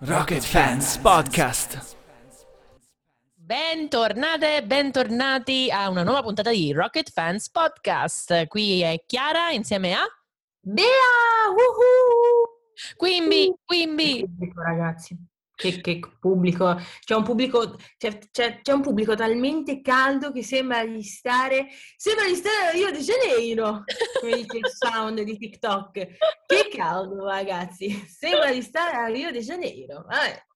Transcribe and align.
Rocket 0.00 0.44
Fans 0.44 0.96
Podcast. 0.98 1.96
Bentornate, 3.34 4.62
bentornati 4.64 5.68
a 5.72 5.88
una 5.88 6.04
nuova 6.04 6.22
puntata 6.22 6.50
di 6.50 6.70
Rocket 6.72 7.10
Fans 7.10 7.50
Podcast. 7.50 8.46
Qui 8.46 8.80
è 8.82 9.02
Chiara 9.06 9.50
insieme 9.50 9.94
a 9.94 10.04
Bea! 10.60 10.84
Woohoo! 11.48 12.60
Quimby. 12.96 13.56
Pubblico, 14.20 14.62
ragazzi. 14.62 15.16
Che, 15.60 15.80
che 15.80 15.98
pubblico, 16.20 16.80
c'è 17.04 17.16
un 17.16 17.24
pubblico, 17.24 17.76
c'è, 17.96 18.16
c'è- 18.30 18.60
c'è 18.62 18.72
un 18.72 18.80
pubblico 18.80 19.16
talmente 19.16 19.80
caldo 19.80 20.30
che 20.30 20.44
sembra 20.44 20.86
di 20.86 21.02
stare, 21.02 21.66
sembra 21.96 22.26
di 22.26 22.36
stare 22.36 22.68
a 22.68 22.70
Rio 22.70 22.92
de 22.92 23.00
Janeiro, 23.00 23.82
come 24.20 24.36
dice 24.36 24.58
il 24.58 24.68
sound 24.68 25.20
di 25.20 25.36
TikTok. 25.36 25.90
Che 25.92 26.68
caldo, 26.70 27.26
ragazzi, 27.26 27.90
sembra 28.06 28.52
di 28.52 28.62
stare 28.62 28.96
a 28.98 29.06
Rio 29.08 29.32
de 29.32 29.40
Janeiro. 29.40 30.04
Vabbè. 30.06 30.46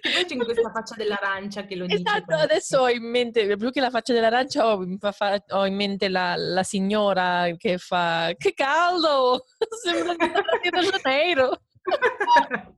che 0.00 0.10
poi 0.12 0.24
c'è 0.24 0.36
questa 0.36 0.70
faccia 0.70 0.94
dell'arancia 0.94 1.64
che 1.64 1.74
lo 1.74 1.86
dice. 1.86 2.02
Esatto, 2.06 2.36
adesso 2.36 2.78
ho 2.82 2.88
in 2.90 3.10
mente, 3.10 3.56
più 3.56 3.72
che 3.72 3.80
la 3.80 3.90
faccia 3.90 4.12
dell'arancia, 4.12 4.72
ho, 4.72 4.86
fa- 5.10 5.42
ho 5.48 5.66
in 5.66 5.74
mente 5.74 6.08
la, 6.08 6.36
la 6.36 6.62
signora 6.62 7.52
che 7.56 7.76
fa 7.78 8.30
che 8.38 8.54
caldo, 8.54 9.46
sembra 9.82 10.14
di 10.14 10.26
stare 10.28 10.46
a 10.46 10.60
Rio 10.62 10.70
de 10.70 10.98
Janeiro. 11.00 11.60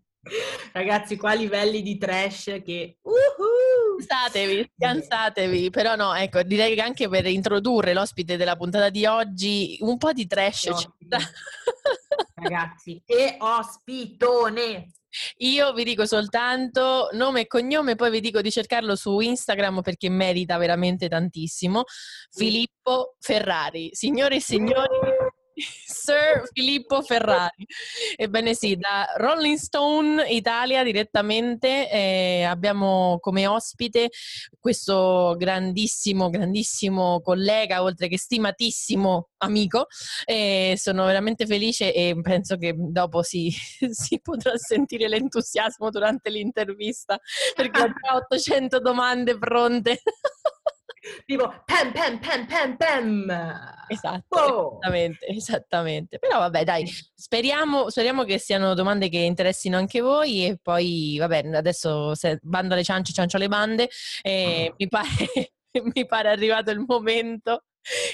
Ragazzi, 0.73 1.17
qua 1.17 1.33
livelli 1.33 1.83
di 1.83 1.97
trash 1.97 2.61
che... 2.65 2.99
Uhu! 3.03 4.01
Scansatevi, 4.01 4.71
scansatevi, 4.77 5.71
però 5.71 5.95
no, 5.95 6.15
ecco, 6.15 6.43
direi 6.43 6.75
che 6.75 6.81
anche 6.81 7.09
per 7.09 7.27
introdurre 7.27 7.93
l'ospite 7.93 8.37
della 8.37 8.57
puntata 8.57 8.89
di 8.89 9.05
oggi, 9.07 9.77
un 9.81 9.99
po' 9.99 10.13
di 10.13 10.27
trash. 10.27 10.71
Ragazzi, 12.35 13.03
e 13.05 13.37
ospitone! 13.39 14.93
Io 15.39 15.73
vi 15.73 15.85
dico 15.85 16.07
soltanto 16.07 17.09
nome 17.13 17.41
e 17.41 17.47
cognome, 17.47 17.97
poi 17.97 18.11
vi 18.11 18.21
dico 18.21 18.41
di 18.41 18.51
cercarlo 18.51 18.95
su 18.95 19.19
Instagram 19.19 19.83
perché 19.83 20.09
merita 20.09 20.57
veramente 20.57 21.09
tantissimo. 21.09 21.83
Filippo 22.31 23.17
Ferrari. 23.19 23.91
Signore 23.93 24.37
e 24.37 24.41
signori, 24.41 24.97
Sir 25.85 26.49
Filippo 26.53 27.03
Ferrari. 27.03 27.67
Ebbene 28.17 28.55
sì, 28.55 28.77
da 28.77 29.07
Rolling 29.17 29.57
Stone 29.57 30.29
Italia 30.29 30.83
direttamente 30.83 31.91
eh, 31.91 32.43
abbiamo 32.43 33.19
come 33.21 33.47
ospite 33.47 34.09
questo 34.59 35.35
grandissimo, 35.37 36.31
grandissimo 36.31 37.21
collega, 37.21 37.83
oltre 37.83 38.09
che 38.09 38.19
stimatissimo 38.19 39.31
amico. 39.39 39.87
E 40.25 40.75
sono 40.77 41.05
veramente 41.05 41.47
felice 41.47 41.93
e 41.95 42.17
penso 42.21 42.57
che 42.57 42.75
dopo 42.77 43.23
si, 43.23 43.51
si 43.91 44.21
potrà 44.21 44.57
sentire 44.57 45.09
l'entusiasmo 45.09 45.91
durante 45.91 46.31
l'intervista 46.31 47.19
perché 47.55 47.83
ho 47.83 47.87
già 47.87 48.17
800 48.17 48.81
domande 48.81 49.39
pronte. 49.39 50.01
Tipo, 51.25 51.49
pam, 51.65 51.93
pam, 51.93 52.19
pam, 52.19 52.47
pam, 52.47 52.77
pam! 52.77 53.31
Esatto, 53.89 54.27
Wow! 54.29 54.79
esattamente, 54.79 55.27
esattamente. 55.27 56.19
Però 56.19 56.39
vabbè, 56.39 56.65
dai, 56.65 56.87
speriamo, 57.15 57.89
speriamo 57.89 58.25
che 58.25 58.39
siano 58.39 58.75
domande 58.75 59.09
che 59.09 59.19
interessino 59.19 59.79
anche 59.79 60.01
voi 60.01 60.47
e 60.47 60.59
poi, 60.61 61.17
vabbè, 61.19 61.49
adesso 61.55 62.15
se 62.15 62.39
bando 62.43 62.75
alle 62.75 62.85
ciance, 62.85 63.13
ciancio 63.13 63.37
alle 63.39 63.49
bande, 63.49 63.89
e 64.23 64.75
mi 64.77 64.89
pare, 64.89 65.09
mi 65.95 66.07
pare 66.07 66.29
arrivato 66.29 66.71
il 66.71 66.85
momento 66.87 67.65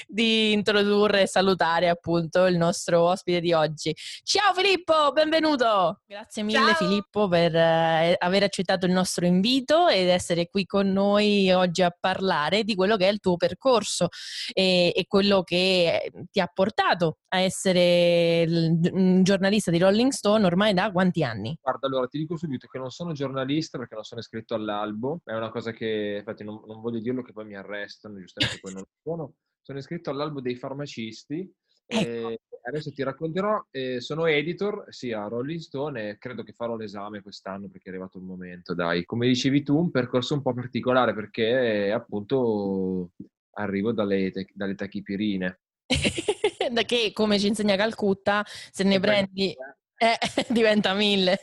di 0.07 0.53
introdurre 0.53 1.23
e 1.23 1.27
salutare 1.27 1.89
appunto 1.89 2.45
il 2.45 2.57
nostro 2.57 3.01
ospite 3.01 3.39
di 3.39 3.53
oggi. 3.53 3.95
Ciao 4.23 4.53
Filippo, 4.53 5.11
benvenuto! 5.11 6.01
Grazie 6.05 6.43
mille 6.43 6.73
Ciao! 6.73 6.87
Filippo 6.87 7.27
per 7.27 7.55
eh, 7.55 8.15
aver 8.17 8.43
accettato 8.43 8.85
il 8.85 8.91
nostro 8.91 9.25
invito 9.25 9.87
ed 9.87 10.07
essere 10.07 10.47
qui 10.49 10.65
con 10.65 10.91
noi 10.91 11.51
oggi 11.51 11.81
a 11.83 11.95
parlare 11.97 12.63
di 12.63 12.75
quello 12.75 12.95
che 12.97 13.07
è 13.07 13.11
il 13.11 13.19
tuo 13.19 13.35
percorso 13.35 14.07
e, 14.53 14.91
e 14.95 15.05
quello 15.07 15.43
che 15.43 16.11
ti 16.31 16.39
ha 16.39 16.49
portato 16.53 17.17
a 17.29 17.39
essere 17.39 18.41
il- 18.41 18.89
un 18.93 19.23
giornalista 19.23 19.71
di 19.71 19.77
Rolling 19.79 20.11
Stone 20.11 20.45
ormai 20.45 20.73
da 20.73 20.91
quanti 20.91 21.23
anni? 21.23 21.57
Guarda, 21.61 21.87
allora 21.87 22.07
ti 22.07 22.17
dico 22.17 22.37
subito 22.37 22.67
che 22.67 22.77
non 22.77 22.89
sono 22.89 23.11
giornalista 23.11 23.77
perché 23.77 23.95
non 23.95 24.03
sono 24.03 24.21
iscritto 24.21 24.55
all'albo, 24.55 25.21
è 25.23 25.33
una 25.33 25.49
cosa 25.49 25.71
che 25.71 26.15
infatti 26.19 26.43
non, 26.43 26.61
non 26.65 26.81
voglio 26.81 26.99
dirlo 26.99 27.21
che 27.21 27.33
poi 27.33 27.45
mi 27.45 27.55
arrestano, 27.55 28.19
giustamente 28.19 28.59
poi 28.59 28.73
non 28.73 28.81
lo 28.81 28.89
sono. 29.03 29.33
Sono 29.67 29.79
iscritto 29.79 30.11
all'albo 30.11 30.39
dei 30.39 30.55
farmacisti 30.55 31.53
e 31.85 32.39
adesso 32.61 32.93
ti 32.93 33.03
racconterò, 33.03 33.67
eh, 33.69 33.99
sono 33.99 34.25
editor 34.25 34.85
sia 34.87 35.25
a 35.25 35.27
Rolling 35.27 35.59
Stone 35.59 36.07
e 36.07 36.17
credo 36.17 36.41
che 36.41 36.53
farò 36.53 36.77
l'esame 36.77 37.21
quest'anno 37.21 37.67
perché 37.67 37.89
è 37.89 37.91
arrivato 37.91 38.17
il 38.17 38.23
momento, 38.23 38.73
dai. 38.73 39.03
Come 39.03 39.27
dicevi 39.27 39.63
tu, 39.63 39.77
un 39.77 39.91
percorso 39.91 40.35
un 40.35 40.41
po' 40.41 40.53
particolare 40.53 41.13
perché 41.13 41.87
eh, 41.87 41.91
appunto 41.91 43.09
arrivo 43.55 43.91
dalle, 43.91 44.31
te- 44.31 44.47
dalle 44.53 44.75
tachipirine. 44.75 45.59
da 46.71 46.83
che, 46.83 47.11
come 47.11 47.37
ci 47.37 47.47
insegna 47.47 47.75
Calcutta, 47.75 48.45
se 48.45 48.85
ne 48.85 49.01
prendi... 49.01 49.51
Eh, 49.51 49.76
diventa 50.49 50.93
mille. 50.93 51.39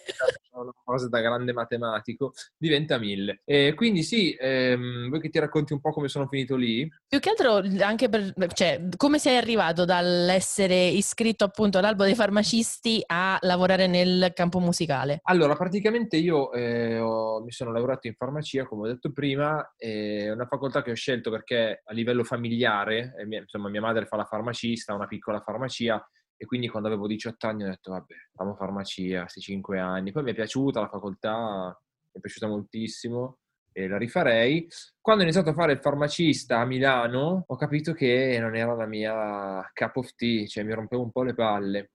una 0.53 0.73
cosa 0.85 1.09
da 1.09 1.21
grande 1.21 1.53
matematico, 1.53 2.33
diventa 2.57 2.99
mille. 2.99 3.41
E 3.45 3.75
quindi 3.75 4.03
sì, 4.03 4.37
ehm, 4.39 5.09
vuoi 5.09 5.21
che 5.21 5.29
ti 5.29 5.39
racconti 5.39 5.73
un 5.73 5.81
po' 5.81 5.91
come 5.91 6.09
sono 6.09 6.29
finito 6.29 6.55
lì? 6.57 6.89
Più 7.07 7.19
che 7.19 7.31
altro 7.31 7.63
anche 7.85 8.09
per, 8.09 8.33
cioè, 8.53 8.89
come 8.97 9.19
sei 9.19 9.37
arrivato 9.37 9.85
dall'essere 9.85 10.87
iscritto 10.87 11.45
appunto 11.45 11.79
all'albo 11.79 12.05
dei 12.05 12.15
farmacisti 12.15 13.03
a 13.07 13.37
lavorare 13.41 13.87
nel 13.87 14.31
campo 14.35 14.61
musicale? 14.61 15.21
Allora, 15.25 15.57
praticamente 15.57 16.17
io 16.17 16.53
eh, 16.53 16.99
ho- 16.99 17.43
mi 17.43 17.51
sono 17.51 17.73
lavorato 17.73 18.07
in 18.07 18.15
farmacia, 18.15 18.65
come 18.67 18.89
ho 18.89 18.93
detto 18.93 19.11
prima, 19.13 19.75
è 19.77 20.31
una 20.31 20.47
facoltà 20.47 20.83
che 20.83 20.93
ho 20.93 20.95
scelto 20.95 21.31
perché 21.31 21.83
a 21.85 21.93
livello 21.93 22.23
familiare, 22.25 23.15
eh, 23.19 23.27
mia- 23.27 23.41
insomma, 23.41 23.69
mia 23.69 23.81
madre 23.81 24.07
fa 24.07 24.17
la 24.17 24.25
farmacista, 24.25 24.95
una 24.95 25.07
piccola 25.07 25.41
farmacia, 25.41 26.03
e 26.37 26.47
quindi 26.47 26.69
quando 26.69 26.89
avevo 26.89 27.06
18 27.06 27.47
anni 27.47 27.65
ho 27.65 27.69
detto, 27.69 27.93
vabbè, 27.93 28.15
famo 28.34 28.55
farmacia, 28.55 29.22
questi 29.22 29.41
5 29.41 29.78
anni. 29.78 30.12
Poi 30.12 30.22
mi 30.22 30.33
è 30.33 30.34
piaciuta 30.34 30.81
la 30.81 30.89
facoltà, 30.89 31.78
mi 31.78 32.12
è 32.12 32.21
piaciuta 32.21 32.47
moltissimo 32.49 33.39
e 33.72 33.89
la 33.89 33.99
rifarei. 33.99 34.69
Quando 35.00 35.23
ho 35.23 35.25
iniziato 35.25 35.50
a 35.50 35.55
fare 35.55 35.73
il 35.73 35.81
farmacista 35.81 36.59
a 36.59 36.65
Milano, 36.65 37.44
ho 37.47 37.56
capito 37.56 37.93
che 37.93 38.39
non 38.41 38.56
era 38.56 38.75
la 38.75 38.87
mia 38.87 39.71
cup 39.73 39.97
of 39.97 40.15
tea, 40.15 40.47
cioè 40.47 40.65
mi 40.65 40.73
rompevo 40.73 41.03
un 41.03 41.11
po' 41.11 41.23
le 41.23 41.34
palle. 41.34 41.91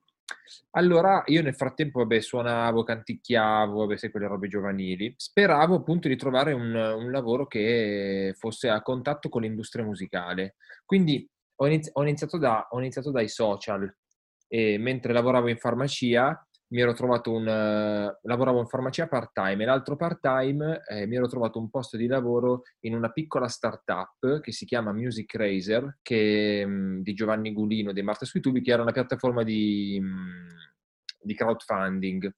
Allora 0.72 1.24
io 1.28 1.42
nel 1.42 1.56
frattempo, 1.56 2.00
vabbè, 2.00 2.20
suonavo, 2.20 2.84
canticchiavo, 2.84 3.80
vabbè, 3.80 3.98
sai, 3.98 4.12
quelle 4.12 4.28
robe 4.28 4.48
giovanili. 4.48 5.14
Speravo 5.18 5.76
appunto 5.76 6.08
di 6.08 6.16
trovare 6.16 6.54
un, 6.54 6.74
un 6.74 7.12
lavoro 7.12 7.48
che 7.48 8.34
fosse 8.38 8.70
a 8.70 8.82
contatto 8.82 9.30
con 9.30 9.42
l'industria 9.42 9.84
musicale. 9.84 10.56
Quindi 10.86 11.28
ho 11.56 11.68
iniziato, 11.68 12.38
da- 12.38 12.68
ho 12.70 12.80
iniziato 12.80 13.12
dai 13.12 13.28
social 13.28 13.94
e 14.52 14.78
mentre 14.80 15.14
lavoravo 15.14 15.48
in 15.48 15.58
farmacia 15.58 16.44
mi 16.72 16.82
ero 16.82 16.94
trovato 16.94 17.32
un... 17.32 17.48
eh, 17.48 18.20
lavoravo 18.22 18.60
in 18.60 18.68
farmacia 18.68 19.08
part-time 19.08 19.64
e 19.64 19.66
l'altro 19.66 19.96
part-time 19.96 20.82
eh, 20.88 21.08
mi 21.08 21.16
ero 21.16 21.28
trovato 21.28 21.60
un 21.60 21.70
posto 21.70 21.98
di 21.98 22.08
lavoro 22.08 22.64
in 22.82 22.96
una 22.96 23.10
piccola 23.12 23.48
startup 23.48 24.40
che 24.42 24.52
si 24.52 24.66
chiama 24.66 24.92
Music 24.92 25.34
Razer, 25.36 26.00
che, 26.02 26.66
mh, 26.66 27.02
di 27.02 27.14
Giovanni 27.14 27.54
Gulino, 27.54 27.92
di 27.92 28.02
Marta 28.02 28.26
sui 28.26 28.42
tubi, 28.42 28.62
che 28.62 28.72
era 28.72 28.82
una 28.82 28.92
piattaforma 28.92 29.44
di, 29.44 30.00
mh, 30.02 31.24
di 31.24 31.34
crowdfunding. 31.34 32.32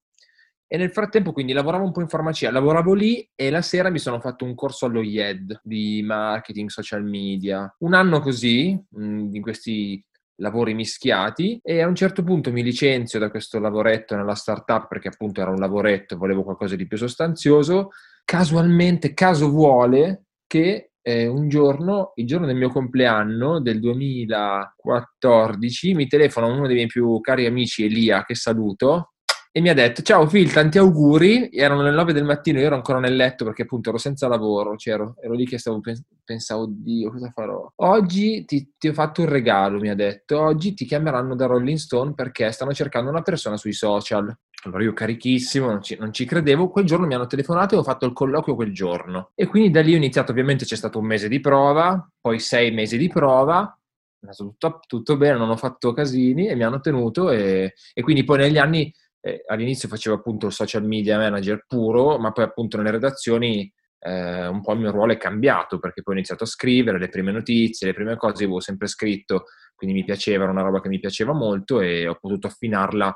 E 0.66 0.78
nel 0.78 0.92
frattempo 0.92 1.34
quindi 1.34 1.52
lavoravo 1.52 1.84
un 1.84 1.92
po' 1.92 2.00
in 2.00 2.08
farmacia, 2.08 2.50
lavoravo 2.50 2.94
lì 2.94 3.30
e 3.36 3.50
la 3.50 3.62
sera 3.62 3.90
mi 3.90 4.00
sono 4.00 4.22
fatto 4.22 4.46
un 4.46 4.56
corso 4.56 4.86
allo 4.86 5.02
IED 5.02 5.60
di 5.64 6.02
marketing, 6.02 6.70
social 6.70 7.04
media. 7.04 7.74
Un 7.80 7.94
anno 7.94 8.22
così, 8.22 8.82
mh, 8.90 9.36
in 9.36 9.42
questi 9.42 10.02
lavori 10.42 10.74
mischiati 10.74 11.60
e 11.64 11.82
a 11.82 11.88
un 11.88 11.96
certo 11.96 12.24
punto 12.24 12.52
mi 12.52 12.64
licenzio 12.64 13.20
da 13.20 13.30
questo 13.30 13.60
lavoretto 13.60 14.16
nella 14.16 14.36
startup 14.36 14.88
perché 14.88 15.10
appunto 15.10 15.40
era 15.40 15.52
un 15.52 15.60
lavoretto, 15.60 16.18
volevo 16.18 16.44
qualcosa 16.44 16.76
di 16.76 16.88
più 16.88 16.98
sostanzioso. 16.98 17.92
Casualmente, 18.26 19.14
caso 19.14 19.50
vuole 19.50 20.26
che 20.48 20.92
eh, 21.02 21.28
un 21.28 21.48
giorno, 21.48 22.12
il 22.16 22.28
giorno 22.28 22.46
del 22.46 22.56
mio 22.56 22.70
compleanno 22.70 23.62
del 23.62 23.80
2014, 23.80 25.94
mi 25.94 26.08
telefona 26.08 26.48
uno 26.48 26.68
dei 26.68 26.76
miei 26.76 26.88
più 26.88 27.20
cari 27.22 27.46
amici, 27.46 27.86
Elia, 27.86 28.26
che 28.26 28.36
saluto, 28.36 29.11
e 29.54 29.60
mi 29.60 29.68
ha 29.68 29.74
detto 29.74 30.02
ciao 30.02 30.26
Phil, 30.28 30.50
tanti 30.50 30.78
auguri, 30.78 31.50
erano 31.52 31.82
le 31.82 31.92
9 31.92 32.14
del 32.14 32.24
mattino, 32.24 32.60
io 32.60 32.68
ero 32.68 32.76
ancora 32.76 33.00
nel 33.00 33.18
letto 33.18 33.44
perché 33.44 33.64
appunto 33.64 33.90
ero 33.90 33.98
senza 33.98 34.30
lavoro, 34.30 34.78
cioè 34.78 34.94
ero, 34.94 35.16
ero 35.20 35.34
lì 35.34 35.46
che 35.46 35.58
stavo 35.58 35.82
pens- 35.82 36.06
pensavo, 36.24 36.64
oddio, 36.64 37.12
cosa 37.12 37.30
farò? 37.32 37.70
Oggi 37.76 38.46
ti, 38.46 38.72
ti 38.78 38.88
ho 38.88 38.94
fatto 38.94 39.22
un 39.22 39.28
regalo, 39.28 39.78
mi 39.80 39.90
ha 39.90 39.96
detto, 39.96 40.40
oggi 40.40 40.74
ti 40.74 40.86
chiameranno 40.86 41.36
da 41.36 41.48
Rolling 41.48 41.78
Stone 41.78 42.14
perché 42.14 42.50
stanno 42.54 42.74
cercando 42.74 43.10
una 43.10 43.24
persona 43.24 43.58
sui 43.58 43.74
social. 43.74 44.34
Allora 44.64 44.84
io 44.84 44.94
carichissimo, 44.94 45.66
non 45.68 45.82
ci, 45.82 45.98
non 46.00 46.14
ci 46.14 46.24
credevo, 46.24 46.70
quel 46.70 46.86
giorno 46.86 47.06
mi 47.06 47.16
hanno 47.16 47.28
telefonato 47.28 47.76
e 47.76 47.80
ho 47.80 47.84
fatto 47.84 48.06
il 48.06 48.14
colloquio 48.14 48.56
quel 48.56 48.72
giorno. 48.72 49.32
E 49.36 49.48
quindi 49.48 49.70
da 49.70 49.82
lì 49.82 49.94
ho 49.94 49.98
iniziato, 49.98 50.32
ovviamente 50.32 50.64
c'è 50.64 50.76
stato 50.78 50.98
un 51.00 51.06
mese 51.08 51.28
di 51.28 51.42
prova, 51.42 52.10
poi 52.22 52.40
sei 52.40 52.72
mesi 52.72 52.98
di 52.98 53.10
prova, 53.10 53.78
è 54.22 54.28
andato 54.28 54.44
tutto, 54.46 54.80
tutto 54.88 55.18
bene, 55.18 55.38
non 55.38 55.50
ho 55.50 55.58
fatto 55.58 55.92
casini 55.92 56.48
e 56.48 56.56
mi 56.56 56.64
hanno 56.64 56.80
tenuto 56.80 57.32
e, 57.32 57.74
e 57.94 58.02
quindi 58.02 58.24
poi 58.24 58.38
negli 58.38 58.58
anni 58.60 58.94
eh, 59.22 59.44
all'inizio 59.48 59.88
facevo 59.88 60.16
appunto 60.16 60.48
il 60.48 60.52
social 60.52 60.84
media 60.84 61.18
manager 61.18 61.66
puro, 61.68 62.18
ma 62.18 62.32
poi 62.32 62.44
appunto 62.44 62.78
nelle 62.78 62.92
redazioni 62.92 63.72
eh, 64.00 64.48
un 64.48 64.62
po' 64.62 64.74
il 64.74 64.80
mio 64.80 64.92
ruolo 64.92 65.14
è 65.14 65.18
cambiato 65.18 65.80
perché 65.80 66.02
poi 66.02 66.16
ho 66.16 66.18
iniziato 66.18 66.44
a 66.44 66.48
scrivere 66.48 66.98
le 67.00 67.10
prime 67.10 67.32
notizie, 67.32 67.88
le 67.88 67.94
prime 67.94 68.18
cose, 68.18 68.44
avevo 68.44 68.60
sempre 68.60 68.88
scritto, 68.88 69.46
quindi 69.76 69.96
mi 69.96 70.04
piaceva, 70.04 70.44
era 70.44 70.52
una 70.52 70.64
roba 70.64 70.82
che 70.82 70.90
mi 70.90 71.00
piaceva 71.00 71.34
molto 71.34 71.82
e 71.82 72.08
ho 72.08 72.18
potuto 72.20 72.48
affinarla 72.48 73.16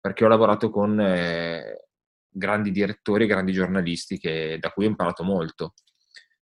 perché 0.00 0.24
ho 0.24 0.28
lavorato 0.28 0.70
con 0.70 1.00
eh, 1.00 1.88
grandi 2.28 2.70
direttori 2.70 3.24
e 3.24 3.26
grandi 3.26 3.52
giornalisti 3.52 4.18
che, 4.18 4.58
da 4.60 4.70
cui 4.70 4.84
ho 4.84 4.88
imparato 4.88 5.24
molto. 5.24 5.74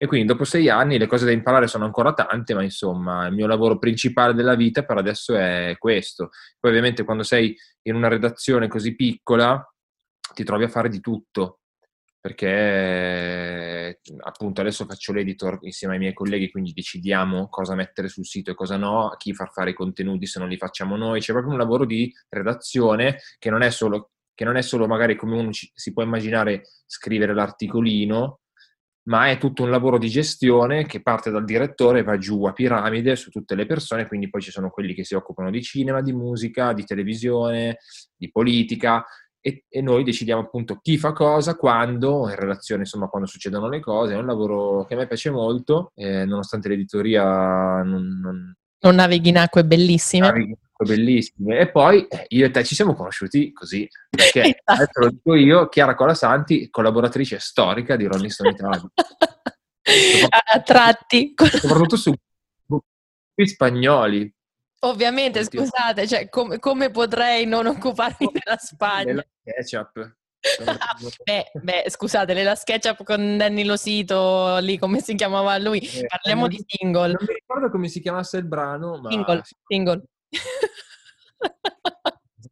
E 0.02 0.06
quindi 0.06 0.26
dopo 0.26 0.44
sei 0.44 0.70
anni 0.70 0.96
le 0.96 1.06
cose 1.06 1.26
da 1.26 1.30
imparare 1.30 1.66
sono 1.66 1.84
ancora 1.84 2.14
tante, 2.14 2.54
ma 2.54 2.62
insomma 2.62 3.26
il 3.26 3.34
mio 3.34 3.46
lavoro 3.46 3.78
principale 3.78 4.32
della 4.32 4.54
vita 4.54 4.82
per 4.82 4.96
adesso 4.96 5.36
è 5.36 5.74
questo. 5.78 6.30
Poi 6.58 6.70
ovviamente 6.70 7.04
quando 7.04 7.22
sei 7.22 7.54
in 7.82 7.96
una 7.96 8.08
redazione 8.08 8.66
così 8.66 8.96
piccola 8.96 9.62
ti 10.32 10.42
trovi 10.42 10.64
a 10.64 10.68
fare 10.68 10.88
di 10.88 11.00
tutto, 11.00 11.60
perché 12.18 14.00
appunto 14.20 14.62
adesso 14.62 14.86
faccio 14.86 15.12
l'editor 15.12 15.58
insieme 15.64 15.92
ai 15.94 16.00
miei 16.00 16.14
colleghi, 16.14 16.50
quindi 16.50 16.72
decidiamo 16.72 17.50
cosa 17.50 17.74
mettere 17.74 18.08
sul 18.08 18.24
sito 18.24 18.52
e 18.52 18.54
cosa 18.54 18.78
no, 18.78 19.10
a 19.10 19.18
chi 19.18 19.34
far 19.34 19.52
fare 19.52 19.70
i 19.70 19.74
contenuti 19.74 20.24
se 20.24 20.38
non 20.38 20.48
li 20.48 20.56
facciamo 20.56 20.96
noi. 20.96 21.20
C'è 21.20 21.32
proprio 21.32 21.52
un 21.52 21.58
lavoro 21.58 21.84
di 21.84 22.10
redazione 22.30 23.18
che 23.38 23.50
non 23.50 23.60
è 23.60 23.68
solo, 23.68 24.12
non 24.44 24.56
è 24.56 24.62
solo 24.62 24.86
magari 24.86 25.14
come 25.14 25.36
uno 25.36 25.50
si 25.52 25.92
può 25.92 26.02
immaginare 26.02 26.62
scrivere 26.86 27.34
l'articolino, 27.34 28.40
ma 29.10 29.28
è 29.28 29.38
tutto 29.38 29.64
un 29.64 29.70
lavoro 29.70 29.98
di 29.98 30.08
gestione 30.08 30.86
che 30.86 31.02
parte 31.02 31.30
dal 31.30 31.44
direttore 31.44 32.04
va 32.04 32.16
giù 32.16 32.44
a 32.44 32.52
piramide 32.52 33.16
su 33.16 33.28
tutte 33.28 33.56
le 33.56 33.66
persone, 33.66 34.06
quindi 34.06 34.30
poi 34.30 34.40
ci 34.40 34.52
sono 34.52 34.70
quelli 34.70 34.94
che 34.94 35.04
si 35.04 35.16
occupano 35.16 35.50
di 35.50 35.60
cinema, 35.62 36.00
di 36.00 36.12
musica, 36.12 36.72
di 36.72 36.84
televisione, 36.84 37.78
di 38.16 38.30
politica 38.30 39.04
e, 39.40 39.64
e 39.68 39.80
noi 39.82 40.04
decidiamo 40.04 40.42
appunto 40.42 40.78
chi 40.80 40.96
fa 40.96 41.12
cosa, 41.12 41.56
quando, 41.56 42.28
in 42.28 42.36
relazione 42.36 42.82
insomma 42.82 43.08
quando 43.08 43.26
succedono 43.26 43.68
le 43.68 43.80
cose. 43.80 44.14
È 44.14 44.16
un 44.16 44.26
lavoro 44.26 44.84
che 44.84 44.94
a 44.94 44.98
me 44.98 45.08
piace 45.08 45.30
molto, 45.30 45.90
eh, 45.96 46.24
nonostante 46.24 46.68
l'editoria 46.68 47.82
non, 47.82 48.20
non, 48.22 48.54
non 48.78 48.94
navighi 48.94 49.30
in 49.30 49.38
acque 49.38 49.64
bellissime. 49.64 50.28
Navighi 50.28 50.56
bellissime. 50.84 51.58
E 51.58 51.70
poi 51.70 52.06
eh, 52.06 52.26
io 52.28 52.46
e 52.46 52.50
te 52.50 52.64
ci 52.64 52.74
siamo 52.74 52.94
conosciuti 52.94 53.52
così, 53.52 53.88
perché 54.08 54.60
esatto. 54.64 55.00
lo 55.00 55.10
dico 55.10 55.34
io, 55.34 55.68
Chiara 55.68 55.94
Colasanti, 55.94 56.70
collaboratrice 56.70 57.38
storica 57.38 57.96
di 57.96 58.06
Rolling 58.06 58.30
Stone 58.30 58.50
Italia. 58.50 58.82
a 60.52 60.60
tratti. 60.60 61.34
Soprattutto 61.36 61.96
su 61.96 62.14
spagnoli. 63.42 64.32
Ovviamente, 64.80 65.40
Oddio. 65.40 65.60
scusate, 65.60 66.06
cioè, 66.06 66.28
com- 66.28 66.58
come 66.58 66.90
potrei 66.90 67.46
non 67.46 67.66
occuparmi 67.66 68.30
della 68.32 68.56
Spagna? 68.56 69.04
Nella 69.04 69.24
ketchup. 69.42 70.16
beh, 71.24 71.50
beh, 71.52 71.84
scusate, 71.88 72.32
nella 72.32 72.54
SketchUp 72.54 73.04
con 73.04 73.36
Danny 73.36 73.64
Losito, 73.64 74.56
lì 74.60 74.78
come 74.78 75.00
si 75.00 75.14
chiamava 75.14 75.58
lui? 75.58 75.80
Eh, 75.80 76.06
Parliamo 76.06 76.48
di 76.48 76.64
single. 76.66 77.08
Non 77.08 77.26
mi 77.26 77.34
ricordo 77.34 77.70
come 77.70 77.88
si 77.88 78.00
chiamasse 78.00 78.38
il 78.38 78.46
brano, 78.46 78.98
ma... 79.00 79.10
Single, 79.10 79.42
single. 79.66 80.02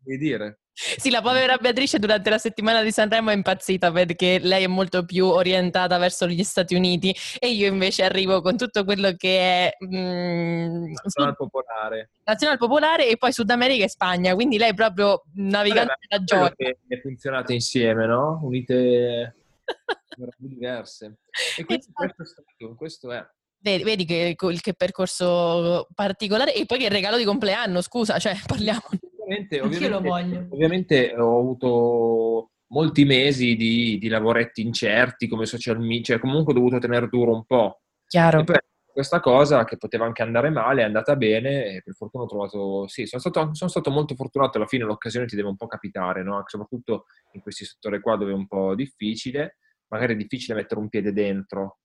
Vuoi 0.04 0.18
dire? 0.18 0.60
Sì, 0.80 1.10
la 1.10 1.20
povera 1.20 1.56
Beatrice 1.56 1.98
durante 1.98 2.30
la 2.30 2.38
settimana 2.38 2.82
di 2.82 2.92
Sanremo 2.92 3.30
è 3.30 3.34
impazzita 3.34 3.90
perché 3.90 4.38
lei 4.38 4.62
è 4.62 4.68
molto 4.68 5.04
più 5.04 5.26
orientata 5.26 5.98
verso 5.98 6.28
gli 6.28 6.44
Stati 6.44 6.76
Uniti 6.76 7.12
e 7.40 7.50
io 7.50 7.66
invece 7.66 8.04
arrivo 8.04 8.40
con 8.40 8.56
tutto 8.56 8.84
quello 8.84 9.12
che 9.16 9.38
è 9.40 9.76
mm, 9.84 10.92
Nazional 11.02 11.34
Popolare. 11.34 12.10
Nazional 12.22 12.58
Popolare 12.58 13.08
e 13.08 13.16
poi 13.16 13.32
Sud 13.32 13.50
America 13.50 13.84
e 13.84 13.88
Spagna, 13.88 14.34
quindi 14.34 14.56
lei 14.56 14.70
è 14.70 14.74
proprio 14.74 15.24
navigante 15.34 15.96
da 16.08 16.22
gioia. 16.22 16.54
È 16.56 17.00
funzionato 17.02 17.52
insieme, 17.52 18.06
no? 18.06 18.38
Unite 18.44 19.34
diverse. 20.38 21.18
E 21.58 21.64
quindi 21.64 21.86
esatto. 21.88 22.14
questo, 22.14 22.22
è 22.22 22.26
stato, 22.26 22.74
questo 22.76 23.10
è 23.10 23.26
Vedi, 23.60 23.82
vedi 23.82 24.04
che, 24.04 24.34
che, 24.36 24.74
percorso 24.74 25.88
particolare 25.92 26.54
e 26.54 26.64
poi 26.64 26.78
che 26.78 26.88
regalo 26.88 27.16
di 27.16 27.24
compleanno, 27.24 27.80
scusa, 27.80 28.18
cioè 28.18 28.36
parliamo. 28.46 28.80
Ovviamente, 29.20 29.60
ovviamente, 29.60 30.46
ovviamente 30.50 31.14
ho 31.16 31.38
avuto 31.38 32.50
molti 32.68 33.04
mesi 33.04 33.56
di, 33.56 33.98
di, 33.98 34.08
lavoretti 34.08 34.62
incerti 34.62 35.28
come 35.28 35.44
social 35.44 35.78
media, 35.80 36.02
cioè 36.02 36.18
comunque 36.18 36.52
ho 36.52 36.56
dovuto 36.56 36.78
tenere 36.78 37.08
duro 37.08 37.34
un 37.34 37.44
po'. 37.44 37.80
Chiaro. 38.06 38.40
E 38.40 38.44
poi 38.44 38.56
questa 38.98 39.20
cosa 39.20 39.64
che 39.64 39.76
poteva 39.76 40.06
anche 40.06 40.22
andare 40.22 40.50
male 40.50 40.82
è 40.82 40.84
andata 40.84 41.14
bene 41.14 41.76
e 41.76 41.82
per 41.84 41.94
fortuna 41.94 42.24
ho 42.24 42.26
trovato, 42.26 42.88
sì, 42.88 43.06
sono 43.06 43.20
stato, 43.20 43.54
sono 43.54 43.70
stato 43.70 43.90
molto 43.90 44.14
fortunato, 44.14 44.58
alla 44.58 44.66
fine 44.66 44.84
l'occasione 44.84 45.26
ti 45.26 45.36
deve 45.36 45.48
un 45.48 45.56
po' 45.56 45.66
capitare, 45.66 46.22
no? 46.22 46.42
soprattutto 46.46 47.04
in 47.32 47.40
questi 47.40 47.64
settori 47.64 48.00
qua 48.00 48.16
dove 48.16 48.32
è 48.32 48.34
un 48.34 48.46
po' 48.46 48.74
difficile, 48.74 49.58
magari 49.88 50.14
è 50.14 50.16
difficile 50.16 50.56
mettere 50.56 50.80
un 50.80 50.88
piede 50.88 51.12
dentro, 51.12 51.78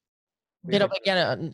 Vero, 0.64 0.88
perché 0.88 1.12
non 1.12 1.46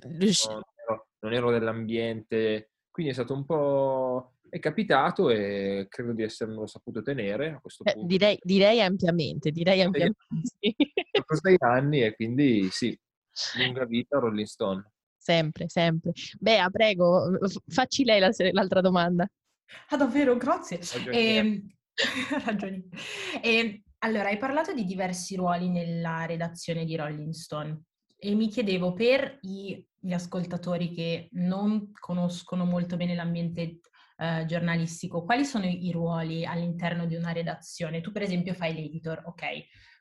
ero, 0.86 1.08
non 1.20 1.34
ero 1.34 1.52
dell'ambiente, 1.52 2.72
quindi 2.92 3.12
è 3.12 3.16
stato 3.16 3.34
un 3.34 3.46
po'... 3.46 4.36
è 4.50 4.60
capitato 4.60 5.30
e 5.30 5.88
credo 5.90 6.14
di 6.14 6.24
essermelo 6.24 6.68
saputo 6.68 7.02
tenere 7.02 7.54
a 7.54 7.60
questo 7.60 7.84
eh, 7.84 7.94
punto. 7.94 8.08
Direi, 8.08 8.38
direi, 8.42 8.82
ampiamente, 8.82 9.52
direi 9.52 9.82
ampiamente. 9.82 10.18
Dopo 11.12 11.36
sei 11.36 11.56
anni 11.60 12.04
e 12.04 12.16
quindi 12.16 12.70
sì, 12.72 12.98
lunga 13.58 13.86
vita 13.86 14.20
Rolling 14.20 14.48
Stone. 14.48 14.92
Sempre, 15.18 15.70
sempre. 15.70 16.12
Bea, 16.40 16.70
prego, 16.70 17.38
facci 17.68 18.04
lei 18.04 18.20
la, 18.20 18.32
l'altra 18.52 18.82
domanda. 18.82 19.30
Ah, 19.90 19.98
davvero? 19.98 20.38
Grazie. 20.38 20.80
Ragioni. 20.80 21.16
E, 21.16 21.84
ehm, 23.44 23.82
allora, 24.00 24.30
hai 24.30 24.38
parlato 24.38 24.74
di 24.74 24.86
diversi 24.86 25.36
ruoli 25.36 25.70
nella 25.70 26.26
redazione 26.26 26.86
di 26.86 26.96
Rolling 26.96 27.34
Stone. 27.34 27.82
E 28.22 28.36
mi 28.36 28.50
chiedevo 28.50 28.94
per 28.94 29.38
i, 29.44 29.82
gli 29.98 30.12
ascoltatori 30.12 30.92
che 30.92 31.30
non 31.32 31.92
conoscono 31.94 32.66
molto 32.66 32.98
bene 32.98 33.16
l'ambiente 33.16 33.80
eh, 34.18 34.44
giornalistico, 34.46 35.24
quali 35.24 35.46
sono 35.46 35.66
i 35.66 35.90
ruoli 35.94 36.46
all'interno 36.46 37.06
di 37.06 37.16
una 37.16 37.32
redazione? 37.32 38.02
Tu 38.02 38.12
per 38.12 38.24
esempio 38.24 38.54
fai 38.54 38.74
l'editor, 38.74 39.22
ok. 39.26 39.44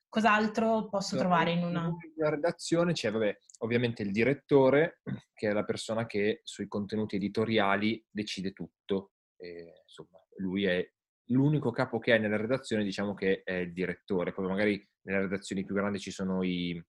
Cos'altro 0.08 0.88
posso 0.88 1.14
allora, 1.14 1.28
trovare 1.28 1.52
in 1.52 1.64
una... 1.64 1.84
In 1.84 2.12
una 2.16 2.30
redazione 2.30 2.92
c'è, 2.92 3.12
vabbè, 3.12 3.38
ovviamente 3.58 4.02
il 4.02 4.10
direttore, 4.10 5.00
che 5.32 5.50
è 5.50 5.52
la 5.52 5.64
persona 5.64 6.06
che 6.06 6.40
sui 6.42 6.66
contenuti 6.66 7.16
editoriali 7.16 8.04
decide 8.10 8.52
tutto. 8.52 9.12
E, 9.36 9.82
insomma, 9.82 10.18
lui 10.38 10.64
è 10.64 10.84
l'unico 11.26 11.70
capo 11.70 12.00
che 12.00 12.14
hai 12.14 12.20
nella 12.20 12.36
redazione, 12.36 12.82
diciamo 12.82 13.14
che 13.14 13.42
è 13.44 13.52
il 13.52 13.72
direttore. 13.72 14.32
Poi 14.32 14.46
magari 14.48 14.88
nelle 15.02 15.20
redazioni 15.20 15.64
più 15.64 15.74
grandi 15.74 16.00
ci 16.00 16.10
sono 16.10 16.42
i, 16.42 16.82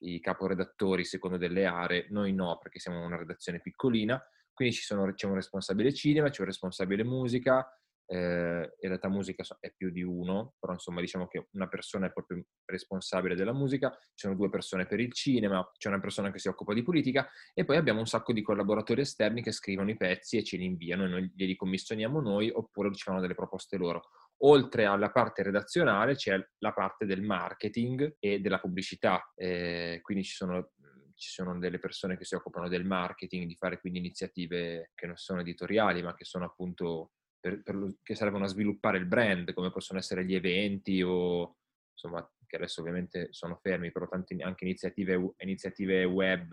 i 0.00 0.20
caporedattori 0.20 1.04
secondo 1.04 1.36
delle 1.36 1.64
aree, 1.64 2.06
noi 2.10 2.32
no 2.32 2.58
perché 2.58 2.78
siamo 2.78 3.04
una 3.04 3.16
redazione 3.16 3.60
piccolina, 3.60 4.22
quindi 4.52 4.74
sono, 4.74 5.12
c'è 5.12 5.26
un 5.26 5.34
responsabile 5.34 5.92
cinema, 5.92 6.30
c'è 6.30 6.40
un 6.40 6.46
responsabile 6.46 7.04
musica, 7.04 7.68
eh, 8.08 8.74
in 8.80 8.88
realtà 8.88 9.08
musica 9.08 9.44
è 9.58 9.72
più 9.72 9.90
di 9.90 10.02
uno, 10.02 10.54
però 10.58 10.72
insomma 10.72 11.00
diciamo 11.00 11.26
che 11.26 11.48
una 11.52 11.68
persona 11.68 12.06
è 12.06 12.12
proprio 12.12 12.44
responsabile 12.64 13.34
della 13.34 13.52
musica, 13.52 13.90
ci 13.90 14.26
sono 14.26 14.34
due 14.34 14.48
persone 14.48 14.86
per 14.86 15.00
il 15.00 15.12
cinema, 15.12 15.68
c'è 15.76 15.88
una 15.88 16.00
persona 16.00 16.30
che 16.30 16.38
si 16.38 16.48
occupa 16.48 16.72
di 16.72 16.82
politica 16.82 17.28
e 17.52 17.64
poi 17.64 17.76
abbiamo 17.76 18.00
un 18.00 18.06
sacco 18.06 18.32
di 18.32 18.42
collaboratori 18.42 19.00
esterni 19.00 19.42
che 19.42 19.52
scrivono 19.52 19.90
i 19.90 19.96
pezzi 19.96 20.36
e 20.36 20.44
ce 20.44 20.56
li 20.56 20.64
inviano 20.64 21.04
e 21.04 21.08
noi 21.08 21.32
glieli 21.34 21.56
commissioniamo 21.56 22.20
noi 22.20 22.48
oppure 22.50 22.94
ci 22.94 23.02
fanno 23.02 23.20
delle 23.20 23.34
proposte 23.34 23.76
loro 23.76 24.04
oltre 24.38 24.84
alla 24.84 25.10
parte 25.10 25.42
redazionale 25.42 26.14
c'è 26.14 26.38
la 26.58 26.72
parte 26.72 27.06
del 27.06 27.22
marketing 27.22 28.16
e 28.18 28.40
della 28.40 28.58
pubblicità, 28.58 29.32
eh, 29.34 30.00
quindi 30.02 30.24
ci 30.24 30.34
sono, 30.34 30.72
ci 31.14 31.30
sono, 31.30 31.58
delle 31.58 31.78
persone 31.78 32.16
che 32.16 32.24
si 32.24 32.34
occupano 32.34 32.68
del 32.68 32.84
marketing, 32.84 33.46
di 33.46 33.56
fare 33.56 33.80
quindi 33.80 33.98
iniziative 33.98 34.90
che 34.94 35.06
non 35.06 35.16
sono 35.16 35.40
editoriali, 35.40 36.02
ma 36.02 36.14
che 36.14 36.24
sono 36.24 36.44
appunto 36.44 37.12
per, 37.40 37.62
per 37.62 37.94
che 38.02 38.14
servono 38.14 38.44
a 38.44 38.48
sviluppare 38.48 38.98
il 38.98 39.06
brand, 39.06 39.52
come 39.54 39.70
possono 39.70 39.98
essere 39.98 40.24
gli 40.24 40.34
eventi 40.34 41.02
o 41.02 41.56
insomma 41.92 42.28
che 42.46 42.56
adesso 42.56 42.80
ovviamente 42.80 43.28
sono 43.30 43.58
fermi, 43.60 43.90
però 43.90 44.06
tante 44.06 44.36
anche 44.40 44.64
iniziative, 44.64 45.34
iniziative 45.38 46.04
web 46.04 46.48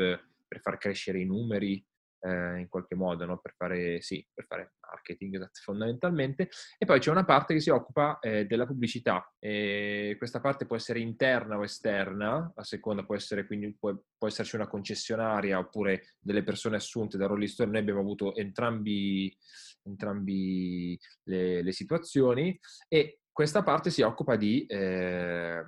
per 0.48 0.60
far 0.62 0.78
crescere 0.78 1.20
i 1.20 1.25
numeri 1.25 1.84
eh, 2.24 2.60
in 2.60 2.68
qualche 2.70 2.96
modo, 2.96 3.25
no? 3.25 3.38
per, 3.39 3.53
fare, 3.56 4.01
sì, 4.01 4.25
per 4.34 4.46
fare 4.46 4.74
marketing 4.80 5.50
fondamentalmente. 5.62 6.50
E 6.77 6.86
poi 6.86 7.00
c'è 7.00 7.12
una 7.12 7.25
parte 7.25 7.53
che 7.53 7.60
si 7.60 7.70
occupa 7.70 8.20
eh, 8.20 8.46
della 8.46 8.65
pubblicità. 8.65 9.32
E 9.39 10.15
questa 10.18 10.39
parte 10.39 10.65
può 10.65 10.75
essere 10.75 11.00
interna 11.00 11.58
o 11.58 11.63
esterna, 11.63 12.51
a 12.56 12.63
seconda 12.63 13.03
può 13.03 13.15
essere 13.15 13.46
quindi 13.46 13.75
può, 13.77 13.94
può 14.18 14.27
esserci 14.27 14.56
una 14.56 14.68
concessionaria 14.68 15.60
oppure 15.60 16.15
delle 16.20 16.44
persone 16.44 16.77
assunte 16.77 17.18
da 17.18 17.27
Rolling 17.27 17.50
Stone. 17.50 17.72
Noi 17.72 17.82
abbiamo 17.82 18.00
avuto 18.00 18.36
entrambi, 18.36 19.36
entrambi 19.84 20.98
le, 21.24 21.62
le 21.62 21.72
situazioni 21.72 22.58
e 22.88 23.20
questa 23.32 23.63
parte 23.63 23.89
si 23.89 24.01
occupa 24.01 24.36
di 24.36 24.65
eh, 24.68 25.63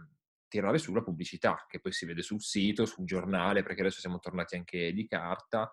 tirare 0.47 0.77
sulla 0.77 1.01
pubblicità, 1.01 1.65
che 1.67 1.79
poi 1.79 1.91
si 1.91 2.05
vede 2.05 2.21
sul 2.21 2.41
sito, 2.41 2.85
sul 2.85 3.05
giornale, 3.05 3.63
perché 3.63 3.81
adesso 3.81 3.99
siamo 3.99 4.19
tornati 4.19 4.55
anche 4.55 4.93
di 4.93 5.07
carta, 5.07 5.69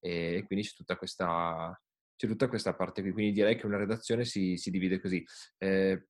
e 0.00 0.44
quindi 0.46 0.66
c'è 0.66 0.74
tutta 0.74 0.96
questa, 0.96 1.78
c'è 2.16 2.26
tutta 2.26 2.48
questa 2.48 2.74
parte 2.74 3.02
qui, 3.02 3.12
quindi 3.12 3.32
direi 3.32 3.56
che 3.56 3.66
una 3.66 3.76
redazione 3.76 4.24
si, 4.24 4.56
si 4.56 4.70
divide 4.70 5.00
così. 5.00 5.24
Eh, 5.58 6.08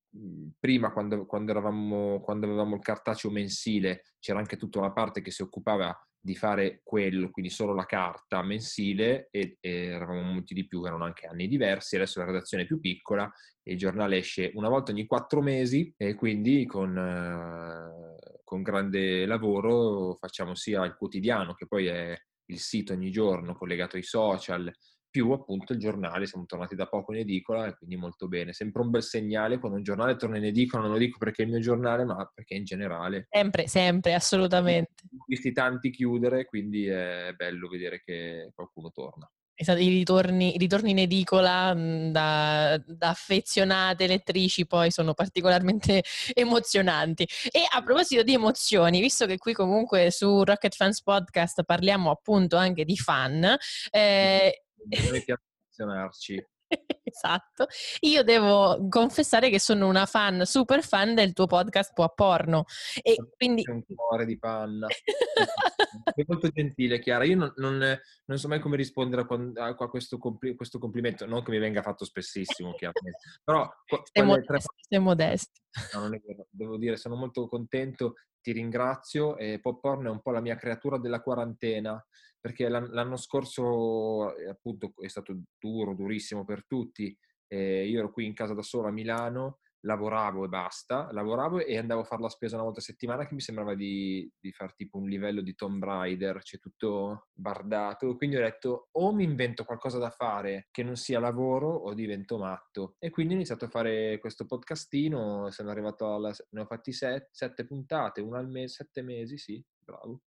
prima, 0.59 0.93
quando, 0.93 1.27
quando, 1.27 1.51
eravamo, 1.51 2.21
quando 2.21 2.47
avevamo 2.47 2.77
il 2.77 2.83
cartaceo 2.83 3.31
mensile, 3.31 4.15
c'era 4.21 4.39
anche 4.39 4.57
tutta 4.57 4.79
una 4.79 4.93
parte 4.93 5.21
che 5.21 5.31
si 5.31 5.43
occupava 5.43 5.95
di 6.27 6.35
fare 6.35 6.81
quello, 6.83 7.31
quindi 7.31 7.53
solo 7.53 7.73
la 7.73 7.87
carta 7.87 8.43
mensile 8.43 9.29
e, 9.31 9.59
e, 9.61 9.71
eravamo 9.87 10.23
molti 10.23 10.55
di 10.55 10.67
più, 10.67 10.85
erano 10.85 11.05
anche 11.05 11.27
anni 11.27 11.47
diversi, 11.47 11.95
adesso 11.95 12.19
la 12.19 12.27
redazione 12.27 12.65
è 12.65 12.67
più 12.67 12.81
piccola 12.81 13.31
e 13.63 13.73
il 13.73 13.79
giornale 13.79 14.17
esce 14.17 14.51
una 14.55 14.69
volta 14.69 14.91
ogni 14.91 15.07
quattro 15.07 15.41
mesi 15.41 15.95
e 15.97 16.15
quindi 16.15 16.67
con, 16.67 16.99
eh, 16.99 18.41
con 18.43 18.63
grande 18.63 19.25
lavoro 19.25 20.17
facciamo 20.19 20.57
sia 20.57 20.85
il 20.85 20.97
quotidiano 20.97 21.55
che 21.55 21.69
poi 21.69 21.87
è 21.87 22.21
il 22.47 22.59
sito 22.59 22.93
ogni 22.93 23.11
giorno 23.11 23.55
collegato 23.55 23.97
ai 23.97 24.03
social, 24.03 24.73
più 25.17 25.31
appunto 25.31 25.73
il 25.73 25.79
giornale, 25.79 26.27
siamo 26.27 26.45
tornati 26.45 26.75
da 26.75 26.87
poco 26.89 27.13
in 27.15 27.21
edicola 27.21 27.67
e 27.67 27.75
quindi 27.75 27.97
molto 27.97 28.29
bene. 28.29 28.53
Sempre 28.53 28.83
un 28.83 28.91
bel 28.91 29.03
segnale 29.03 29.59
quando 29.59 29.79
un 29.79 29.83
giornale 29.83 30.17
torna 30.17 30.37
in 30.37 30.45
edicola, 30.45 30.83
non 30.83 30.93
lo 30.93 30.99
dico 30.99 31.17
perché 31.17 31.43
è 31.43 31.47
il 31.47 31.53
mio 31.53 31.61
giornale, 31.61 32.05
ma 32.05 32.31
perché 32.35 32.55
in 32.55 32.65
generale. 32.65 33.27
Sempre, 33.31 33.67
sempre, 33.67 34.13
assolutamente. 34.13 35.05
Ho 35.17 35.25
visti 35.27 35.53
tanti 35.53 35.91
chiudere, 35.91 36.45
quindi 36.45 36.87
è 36.87 37.33
bello 37.35 37.69
vedere 37.69 38.03
che 38.05 38.51
qualcuno 38.55 38.91
torna. 38.91 39.27
Esatto, 39.59 39.81
i 39.81 39.89
ritorni, 39.89 40.55
i 40.55 40.59
ritorni 40.59 40.91
in 40.91 40.99
edicola 40.99 41.73
mhmm, 41.75 42.13
da, 42.13 42.79
da, 42.85 43.09
affezionate 43.09 44.07
lettrici 44.07 44.67
poi 44.67 44.91
sono 44.91 45.15
particolarmente 45.15 46.05
emozionanti. 46.35 47.27
E 47.51 47.67
a 47.71 47.83
proposito 47.83 48.23
di 48.23 48.35
emozioni, 48.35 49.01
visto 49.01 49.25
che 49.25 49.39
qui 49.39 49.55
comunque 49.55 50.11
su 50.11 50.45
Rocket 50.45 50.75
Fans 50.75 51.03
Podcast 51.03 51.63
parliamo 51.65 52.11
appunto 52.11 52.57
anche 52.57 52.85
di 52.85 52.99
fan, 52.99 53.57
eh, 53.91 54.65
noi 54.89 55.25
piace 55.25 55.43
emozionarci. 55.65 56.47
esatto. 57.03 57.67
Io 58.01 58.23
devo 58.23 58.89
confessare 58.91 59.49
che 59.49 59.59
sono 59.59 59.89
una 59.89 60.05
fan, 60.05 60.45
super 60.45 60.83
fan 60.83 61.15
del 61.15 61.33
tuo 61.33 61.47
podcast 61.47 61.93
Po 61.95 62.03
a 62.03 62.09
Porno. 62.09 62.65
E 63.03 63.17
quindi... 63.37 63.63
Un 63.67 63.83
cuore 63.95 64.27
di 64.27 64.39
panna. 64.39 64.87
È 66.15 66.25
molto 66.27 66.49
gentile, 66.49 66.99
Chiara. 66.99 67.25
Io 67.25 67.37
non, 67.37 67.53
non, 67.57 67.99
non, 68.25 68.39
so 68.39 68.49
mai 68.49 68.61
come 68.61 68.77
rispondere 68.77 69.23
a, 69.23 69.65
a, 69.65 69.77
a 69.79 69.89
questo, 69.89 70.19
compli, 70.19 70.55
questo, 70.55 70.79
complimento. 70.79 71.27
Non 71.27 71.43
che 71.43 71.51
mi 71.51 71.59
venga 71.59 71.83
fatto 71.83 72.05
spessissimo, 72.05 72.75
chiaramente. 72.75 73.19
Però... 73.45 73.69
Sei 74.13 74.25
modesto. 74.25 74.53
Tre... 74.53 74.61
Sei 74.89 74.99
modesto. 74.99 75.61
No. 75.95 76.11
Devo 76.51 76.77
dire, 76.77 76.97
sono 76.97 77.17
molto 77.17 77.47
contento. 77.49 78.15
Ti 78.41 78.53
ringrazio. 78.53 79.37
E 79.37 79.61
Pop 79.61 79.81
Porno 79.81 80.09
è 80.09 80.13
un 80.13 80.21
po' 80.21 80.31
la 80.31 80.41
mia 80.41 80.57
creatura 80.57 80.99
della 80.99 81.21
quarantena 81.21 82.03
perché 82.47 82.69
l'anno 82.69 83.17
scorso 83.17 84.37
eh, 84.37 84.49
appunto 84.49 84.93
è 85.01 85.09
stato 85.09 85.37
duro, 85.59 85.95
durissimo 85.95 86.45
per 86.45 86.65
tutti. 86.65 87.17
Eh, 87.49 87.89
io 87.89 87.99
ero 87.99 88.13
qui 88.13 88.25
in 88.25 88.35
casa 88.35 88.55
da 88.55 88.63
solo 88.63 88.87
a 88.87 88.93
Milano, 88.93 89.59
lavoravo 89.87 90.45
e 90.45 90.49
basta, 90.49 91.09
lavoravo 91.13 91.65
e 91.65 91.79
andavo 91.79 92.01
a 92.01 92.05
fare 92.05 92.21
la 92.21 92.29
spesa 92.29 92.57
una 92.57 92.65
volta 92.65 92.81
a 92.81 92.83
settimana 92.83 93.27
che 93.27 93.35
mi 93.35 93.41
sembrava 93.41 93.75
di, 93.75 94.31
di 94.39 94.53
fare 94.53 94.75
tipo 94.77 94.99
un 94.99 95.09
livello 95.09 95.41
di 95.41 95.55
Tomb 95.55 95.83
Raider, 95.83 96.43
c'è 96.43 96.59
tutto 96.59 97.29
bardato. 97.33 98.17
Quindi 98.17 98.37
ho 98.37 98.41
detto 98.41 98.89
o 98.91 99.15
mi 99.15 99.25
invento 99.25 99.65
qualcosa 99.65 99.99
da 99.99 100.11
fare 100.11 100.67
che 100.73 100.83
non 100.83 100.97
sia 100.97 101.21
lavoro 101.21 101.69
o 101.73 101.95
divento 101.95 102.37
matto. 102.37 102.97
E 102.99 103.11
quindi 103.11 103.33
ho 103.33 103.37
iniziato 103.37 103.67
a 103.67 103.69
fare 103.69 104.19
questo 104.19 104.45
podcastino, 104.45 105.51
sono 105.51 105.71
arrivato 105.71 106.13
alla... 106.13 106.35
ne 106.51 106.61
ho 106.61 106.67
fatti 106.67 106.93
sette, 106.93 107.29
sette 107.31 107.65
puntate, 107.65 108.21
una 108.21 108.39
al 108.39 108.49
mese, 108.49 108.75
sette 108.75 109.03
mesi, 109.03 109.39
sì, 109.39 109.65
bravo. 109.79 110.23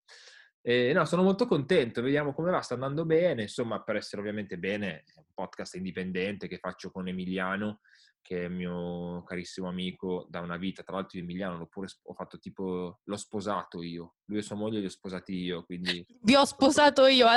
Eh, 0.61 0.93
no, 0.93 1.05
sono 1.05 1.21
molto 1.21 1.45
contento, 1.45 2.01
vediamo 2.01 2.33
come 2.33 2.49
va, 2.49 2.59
sta 2.59 2.73
andando 2.73 3.05
bene, 3.05 3.43
insomma, 3.43 3.83
per 3.83 3.97
essere 3.97 4.19
ovviamente 4.19 4.57
bene, 4.57 5.03
è 5.05 5.19
un 5.19 5.25
podcast 5.31 5.75
indipendente 5.75 6.47
che 6.47 6.57
faccio 6.57 6.89
con 6.89 7.07
Emiliano, 7.07 7.81
che 8.25 8.45
è 8.45 8.47
mio 8.47 9.23
carissimo 9.23 9.67
amico 9.67 10.25
da 10.27 10.39
una 10.39 10.57
vita, 10.57 10.81
tra 10.81 10.95
l'altro 10.95 11.19
io 11.19 11.23
Emiliano 11.23 11.59
l'ho 11.59 11.67
pure 11.67 11.87
ho 12.01 12.13
fatto 12.15 12.39
tipo, 12.39 13.01
l'ho 13.03 13.17
sposato 13.17 13.83
io, 13.83 14.15
lui 14.25 14.39
e 14.39 14.41
sua 14.41 14.55
moglie 14.55 14.79
li 14.79 14.87
ho 14.87 14.89
sposati 14.89 15.35
io, 15.35 15.63
quindi... 15.63 16.03
Vi 16.23 16.35
ho 16.35 16.43
sposato 16.43 17.05
io, 17.05 17.27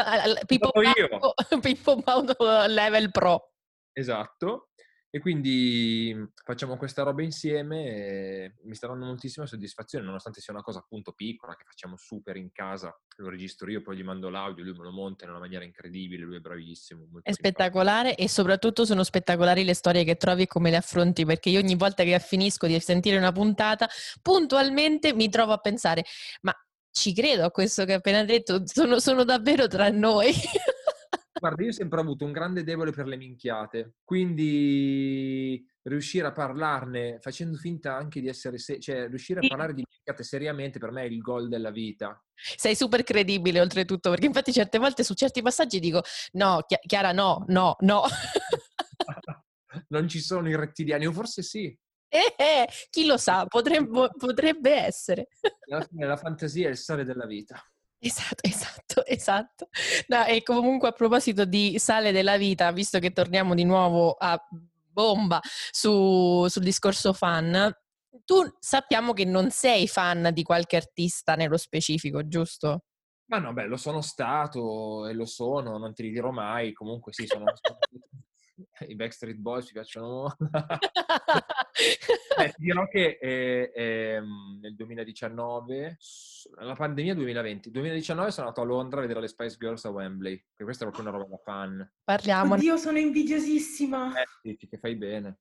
Pippo 0.46 1.96
Baudo 1.96 2.34
level 2.68 3.10
pro. 3.10 3.52
Esatto, 3.92 4.70
e 5.10 5.20
quindi 5.20 6.12
mhmm, 6.14 6.32
facciamo 6.44 6.76
questa 6.76 7.02
roba 7.02 7.22
insieme 7.22 7.84
e 7.86 8.54
mi 8.64 8.74
sta 8.74 8.86
dando 8.86 9.06
moltissima 9.06 9.46
soddisfazione, 9.46 10.04
nonostante 10.04 10.40
sia 10.40 10.52
una 10.52 10.62
cosa 10.62 10.80
appunto 10.80 11.12
piccola 11.12 11.54
che 11.56 11.64
facciamo 11.64 11.96
super 11.96 12.36
in 12.36 12.52
casa. 12.52 12.94
Lo 13.16 13.30
registro 13.30 13.70
io, 13.70 13.80
poi 13.80 13.96
gli 13.96 14.04
mando 14.04 14.28
l'audio, 14.28 14.64
lui 14.64 14.74
me 14.76 14.84
lo 14.84 14.92
monta 14.92 15.24
in 15.24 15.30
una 15.30 15.38
maniera 15.38 15.64
incredibile, 15.64 16.24
lui 16.24 16.36
è 16.36 16.40
bravissimo. 16.40 17.08
È 17.22 17.32
spettacolare 17.32 18.14
e 18.16 18.28
soprattutto 18.28 18.84
sono 18.84 19.02
spettacolari 19.02 19.64
le 19.64 19.74
storie 19.74 20.04
che 20.04 20.16
trovi 20.16 20.42
e 20.42 20.46
come 20.46 20.70
le 20.70 20.76
affronti, 20.76 21.24
perché 21.24 21.48
io 21.48 21.58
ogni 21.58 21.74
volta 21.74 22.04
che 22.04 22.18
finisco 22.20 22.66
di 22.66 22.78
sentire 22.78 23.16
una 23.16 23.32
puntata, 23.32 23.88
puntualmente 24.20 25.14
mi 25.14 25.28
trovo 25.30 25.52
a 25.52 25.58
pensare, 25.58 26.04
ma 26.42 26.54
ci 26.90 27.14
credo 27.14 27.44
a 27.44 27.50
questo 27.50 27.84
che 27.84 27.92
hai 27.92 27.98
appena 27.98 28.24
detto, 28.24 28.62
sono, 28.66 28.98
sono 28.98 29.24
davvero 29.24 29.66
tra 29.68 29.88
noi. 29.88 30.32
Guarda, 31.38 31.62
io 31.62 31.68
ho 31.68 31.72
sempre 31.72 32.00
avuto 32.00 32.24
un 32.24 32.32
grande 32.32 32.64
debole 32.64 32.90
per 32.90 33.06
le 33.06 33.16
minchiate, 33.16 33.94
quindi 34.04 35.64
riuscire 35.82 36.26
a 36.26 36.32
parlarne 36.32 37.18
facendo 37.20 37.56
finta 37.56 37.94
anche 37.96 38.20
di 38.20 38.28
essere, 38.28 38.58
se- 38.58 38.80
cioè 38.80 39.08
riuscire 39.08 39.40
a 39.40 39.46
parlare 39.46 39.72
di 39.72 39.84
minchiate 39.88 40.22
seriamente 40.22 40.78
per 40.78 40.90
me 40.90 41.02
è 41.02 41.06
il 41.06 41.18
gol 41.18 41.48
della 41.48 41.70
vita. 41.70 42.20
Sei 42.34 42.74
super 42.74 43.02
credibile 43.04 43.60
oltretutto, 43.60 44.10
perché 44.10 44.26
infatti 44.26 44.52
certe 44.52 44.78
volte 44.78 45.04
su 45.04 45.14
certi 45.14 45.40
passaggi 45.42 45.78
dico 45.80 46.02
no, 46.32 46.64
Chi- 46.66 46.78
Chiara 46.86 47.12
no, 47.12 47.44
no, 47.48 47.76
no. 47.80 48.02
non 49.88 50.08
ci 50.08 50.20
sono 50.20 50.48
i 50.48 50.56
rettiliani, 50.56 51.06
o 51.06 51.12
forse 51.12 51.42
sì. 51.42 51.76
Eh, 52.10 52.34
eh, 52.38 52.66
chi 52.90 53.04
lo 53.06 53.16
sa, 53.18 53.44
potrebbe, 53.46 54.08
potrebbe 54.16 54.72
essere. 54.72 55.28
Alla 55.70 55.84
fine 55.84 56.06
la 56.06 56.16
fantasia 56.16 56.68
è 56.68 56.70
il 56.70 56.78
sale 56.78 57.04
della 57.04 57.26
vita. 57.26 57.62
Esatto, 58.00 58.40
esatto, 58.42 59.04
esatto. 59.06 59.68
No, 60.06 60.24
e 60.24 60.42
comunque 60.42 60.88
a 60.88 60.92
proposito 60.92 61.44
di 61.44 61.78
sale 61.78 62.12
della 62.12 62.36
vita, 62.36 62.70
visto 62.70 62.98
che 63.00 63.12
torniamo 63.12 63.54
di 63.54 63.64
nuovo 63.64 64.12
a 64.12 64.40
bomba 64.50 65.40
su, 65.42 66.46
sul 66.48 66.62
discorso 66.62 67.12
fan, 67.12 67.72
tu 68.24 68.42
sappiamo 68.60 69.12
che 69.12 69.24
non 69.24 69.50
sei 69.50 69.88
fan 69.88 70.30
di 70.32 70.42
qualche 70.42 70.76
artista 70.76 71.34
nello 71.34 71.56
specifico, 71.56 72.26
giusto? 72.26 72.84
Ma 73.26 73.38
no, 73.38 73.52
beh, 73.52 73.66
lo 73.66 73.76
sono 73.76 74.00
stato 74.00 75.06
e 75.06 75.12
lo 75.12 75.26
sono, 75.26 75.76
non 75.76 75.92
ti 75.92 76.08
dirò 76.08 76.30
mai, 76.30 76.72
comunque 76.72 77.12
sì, 77.12 77.26
sono 77.26 77.44
i 78.88 78.94
Backstreet 78.94 79.36
Boys 79.36 79.66
ci 79.66 79.72
piacciono 79.72 80.34
Beh, 82.36 82.48
ti 82.50 82.62
dirò 82.62 82.88
che 82.88 83.18
eh, 83.20 83.72
eh, 83.74 84.20
nel 84.60 84.74
2019, 84.74 85.96
la 86.60 86.74
pandemia 86.74 87.14
2020, 87.14 87.70
2019 87.70 88.30
sono 88.30 88.48
andato 88.48 88.62
a 88.62 88.68
Londra 88.68 88.98
a 88.98 89.02
vedere 89.02 89.20
le 89.20 89.28
Spice 89.28 89.56
Girls 89.58 89.84
a 89.84 89.90
Wembley, 89.90 90.44
che 90.54 90.64
questa 90.64 90.84
è 90.84 90.88
proprio 90.90 91.08
una 91.08 91.18
roba 91.18 91.30
da 91.30 91.42
fan. 91.42 91.92
Parliamo. 92.02 92.54
Oddio, 92.54 92.76
sono 92.76 92.98
invidiosissima. 92.98 94.20
Eh, 94.20 94.56
sì, 94.56 94.68
che 94.68 94.78
fai 94.78 94.96
bene. 94.96 95.38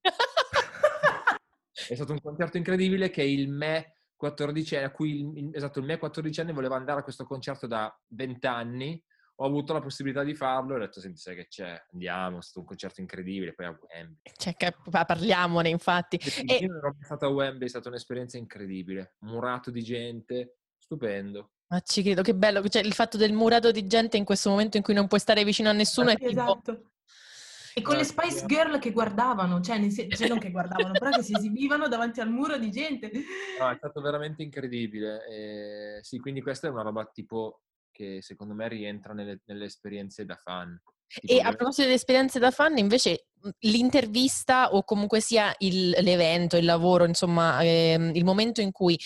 è 1.89 1.95
stato 1.95 2.11
un 2.11 2.21
concerto 2.21 2.57
incredibile 2.57 3.09
che 3.09 3.23
il 3.23 3.49
me 3.49 3.93
14 4.15 4.75
a 4.77 4.91
cui 4.91 5.19
il, 5.19 5.49
esatto, 5.53 5.79
il 5.79 5.85
me 5.85 5.97
14 5.97 6.41
anni 6.41 6.53
voleva 6.53 6.75
andare 6.75 6.99
a 6.99 7.03
questo 7.03 7.25
concerto 7.25 7.67
da 7.67 7.95
20 8.07 8.47
anni 8.47 9.03
ho 9.39 9.45
avuto 9.45 9.73
la 9.73 9.81
possibilità 9.81 10.23
di 10.23 10.33
farlo 10.33 10.73
e 10.73 10.77
ho 10.77 10.79
detto, 10.79 10.99
senti, 10.99 11.19
sai 11.19 11.35
che 11.35 11.47
c'è, 11.47 11.79
andiamo, 11.91 12.39
è 12.39 12.41
stato 12.41 12.59
un 12.61 12.65
concerto 12.65 13.01
incredibile, 13.01 13.53
poi 13.53 13.65
a 13.67 13.77
Wembley. 13.79 14.33
Cioè, 14.35 14.55
parliamone, 14.89 15.69
infatti. 15.69 16.17
E... 16.17 16.55
Io 16.55 16.67
non 16.67 16.77
ero 16.77 16.93
mai 16.93 17.03
stato 17.03 17.25
a 17.25 17.29
Wembley, 17.29 17.67
è 17.67 17.69
stata 17.69 17.89
un'esperienza 17.89 18.37
incredibile, 18.37 19.15
murato 19.19 19.69
di 19.69 19.83
gente, 19.83 20.57
stupendo. 20.79 21.51
Ma 21.67 21.79
ci 21.81 22.01
credo, 22.01 22.23
che 22.23 22.33
bello, 22.33 22.67
cioè, 22.67 22.81
il 22.81 22.93
fatto 22.93 23.17
del 23.17 23.33
murato 23.33 23.71
di 23.71 23.85
gente 23.85 24.17
in 24.17 24.25
questo 24.25 24.49
momento 24.49 24.77
in 24.77 24.83
cui 24.83 24.95
non 24.95 25.07
puoi 25.07 25.19
stare 25.19 25.43
vicino 25.43 25.69
a 25.69 25.73
nessuno 25.73 26.09
esatto. 26.09 26.25
è 26.25 26.29
tipo... 26.29 26.41
Esatto. 26.41 26.91
E 27.75 27.81
con 27.83 27.95
le 27.95 28.05
Spice 28.05 28.47
Girl 28.47 28.79
che 28.79 28.91
guardavano, 28.91 29.61
cioè, 29.61 29.87
cioè 29.91 30.27
non 30.27 30.39
che 30.39 30.49
guardavano, 30.49 30.93
però 30.93 31.11
che 31.11 31.21
si 31.21 31.33
esibivano 31.37 31.87
davanti 31.87 32.19
al 32.21 32.31
muro 32.31 32.57
di 32.57 32.71
gente. 32.71 33.11
No, 33.59 33.69
è 33.69 33.75
stato 33.75 34.01
veramente 34.01 34.41
incredibile. 34.41 35.27
E, 35.27 35.99
sì, 36.01 36.17
quindi 36.17 36.41
questa 36.41 36.65
è 36.65 36.71
una 36.71 36.81
roba 36.81 37.05
tipo 37.05 37.65
che 37.97 38.21
secondo 38.21 38.53
me 38.53 38.67
rientra 38.67 39.13
nelle, 39.13 39.41
nelle 39.45 39.65
esperienze 39.65 40.23
da 40.23 40.35
fan. 40.35 40.79
Tipo 41.07 41.33
e 41.33 41.39
a 41.39 41.51
proposito 41.53 41.87
di 41.87 41.93
esperienze 41.93 42.37
da 42.37 42.51
fan, 42.51 42.77
invece 42.77 43.29
mhmm, 43.41 43.49
l'intervista 43.61 44.73
o 44.73 44.83
comunque 44.83 45.19
sia 45.19 45.53
il, 45.59 45.89
l'evento, 45.89 46.57
il 46.57 46.65
lavoro, 46.65 47.05
insomma, 47.05 47.59
ehm, 47.61 48.11
il 48.13 48.23
momento 48.23 48.61
in 48.61 48.71
cui 48.71 48.97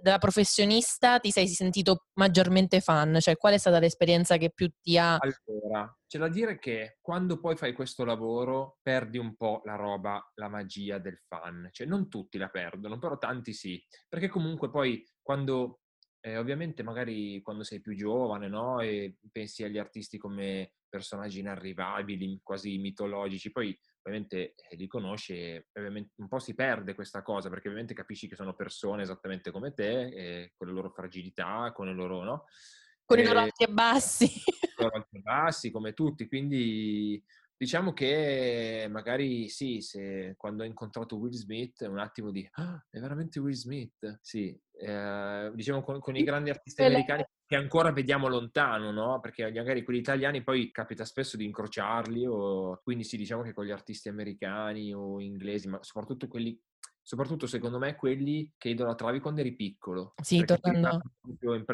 da 0.00 0.18
professionista 0.18 1.18
ti 1.18 1.30
sei 1.30 1.48
sentito 1.48 2.06
maggiormente 2.14 2.80
fan? 2.80 3.18
Cioè, 3.18 3.36
qual 3.36 3.54
è 3.54 3.58
stata 3.58 3.80
l'esperienza 3.80 4.36
che 4.36 4.50
più 4.50 4.70
ti 4.80 4.96
ha... 4.96 5.18
Allora, 5.18 5.98
c'è 6.06 6.18
da 6.18 6.28
dire 6.28 6.58
che 6.58 6.98
quando 7.00 7.40
poi 7.40 7.56
fai 7.56 7.72
questo 7.72 8.04
lavoro 8.04 8.78
perdi 8.80 9.18
un 9.18 9.34
po' 9.34 9.62
la 9.64 9.74
roba, 9.74 10.22
la 10.34 10.48
magia 10.48 10.98
del 10.98 11.18
fan. 11.26 11.68
Cioè, 11.72 11.86
non 11.86 12.08
tutti 12.08 12.38
la 12.38 12.48
perdono, 12.48 12.98
però 12.98 13.18
tanti 13.18 13.52
sì. 13.52 13.82
Perché 14.08 14.28
comunque 14.28 14.70
poi 14.70 15.04
quando 15.20 15.81
eh, 16.24 16.38
ovviamente 16.38 16.84
magari 16.84 17.42
quando 17.42 17.64
sei 17.64 17.80
più 17.80 17.96
giovane, 17.96 18.48
no? 18.48 18.80
E 18.80 19.16
pensi 19.32 19.64
agli 19.64 19.78
artisti 19.78 20.18
come 20.18 20.74
personaggi 20.88 21.40
inarrivabili, 21.40 22.40
quasi 22.44 22.78
mitologici, 22.78 23.50
poi 23.50 23.76
ovviamente 24.02 24.54
eh, 24.54 24.76
li 24.76 24.86
conosci 24.86 25.34
e 25.34 25.66
un 25.72 26.28
po' 26.28 26.38
si 26.38 26.54
perde 26.54 26.94
questa 26.94 27.22
cosa 27.22 27.48
perché 27.48 27.66
ovviamente 27.66 27.94
capisci 27.94 28.28
che 28.28 28.36
sono 28.36 28.54
persone 28.54 29.02
esattamente 29.02 29.50
come 29.50 29.74
te, 29.74 30.08
eh, 30.08 30.52
con 30.56 30.68
le 30.68 30.72
loro 30.72 30.90
fragilità, 30.90 31.72
con 31.74 31.86
le 31.86 31.94
loro, 31.94 32.22
no? 32.22 32.44
Con 33.04 33.18
i 33.18 33.24
loro 33.24 33.40
alti 33.40 33.64
e 33.64 33.68
bassi. 33.68 34.26
Con 34.74 34.86
i 34.86 34.90
loro 34.90 34.96
alti 34.96 35.16
e 35.16 35.20
bassi, 35.20 35.70
come 35.70 35.92
tutti, 35.92 36.28
quindi 36.28 37.22
diciamo 37.62 37.92
che 37.92 38.88
magari 38.90 39.48
sì, 39.48 39.80
se 39.82 40.34
quando 40.36 40.64
ho 40.64 40.66
incontrato 40.66 41.14
Will 41.16 41.30
Smith 41.30 41.86
un 41.88 42.00
attimo 42.00 42.32
di 42.32 42.44
ah, 42.54 42.84
è 42.90 42.98
veramente 42.98 43.38
Will 43.38 43.54
Smith? 43.54 44.18
Sì, 44.20 44.60
eh, 44.80 45.48
diciamo 45.54 45.80
con, 45.80 46.00
con, 46.00 46.16
i 46.16 46.24
grandi 46.24 46.50
artisti 46.50 46.82
americani 46.82 47.24
che 47.46 47.54
ancora 47.54 47.92
vediamo 47.92 48.26
lontano, 48.26 48.90
no? 48.90 49.20
Perché 49.20 49.44
magari 49.44 49.84
quelli 49.84 50.00
italiani 50.00 50.42
poi 50.42 50.72
capita 50.72 51.04
spesso 51.04 51.36
di 51.36 51.44
incrociarli, 51.44 52.26
o... 52.26 52.80
quindi 52.82 53.04
sì, 53.04 53.16
diciamo 53.16 53.42
che 53.42 53.52
con 53.52 53.64
gli 53.64 53.70
artisti 53.70 54.08
americani 54.08 54.92
o 54.92 55.20
inglesi, 55.20 55.68
ma 55.68 55.78
soprattutto 55.82 56.26
quelli 56.26 56.60
soprattutto 57.04 57.46
secondo 57.46 57.78
me 57.78 57.94
quelli 57.94 58.52
che 58.56 58.70
idolatravi 58.70 59.20
quando 59.20 59.40
eri 59.40 59.54
piccolo. 59.54 60.14
Sì, 60.20 60.44
tornando. 60.44 61.00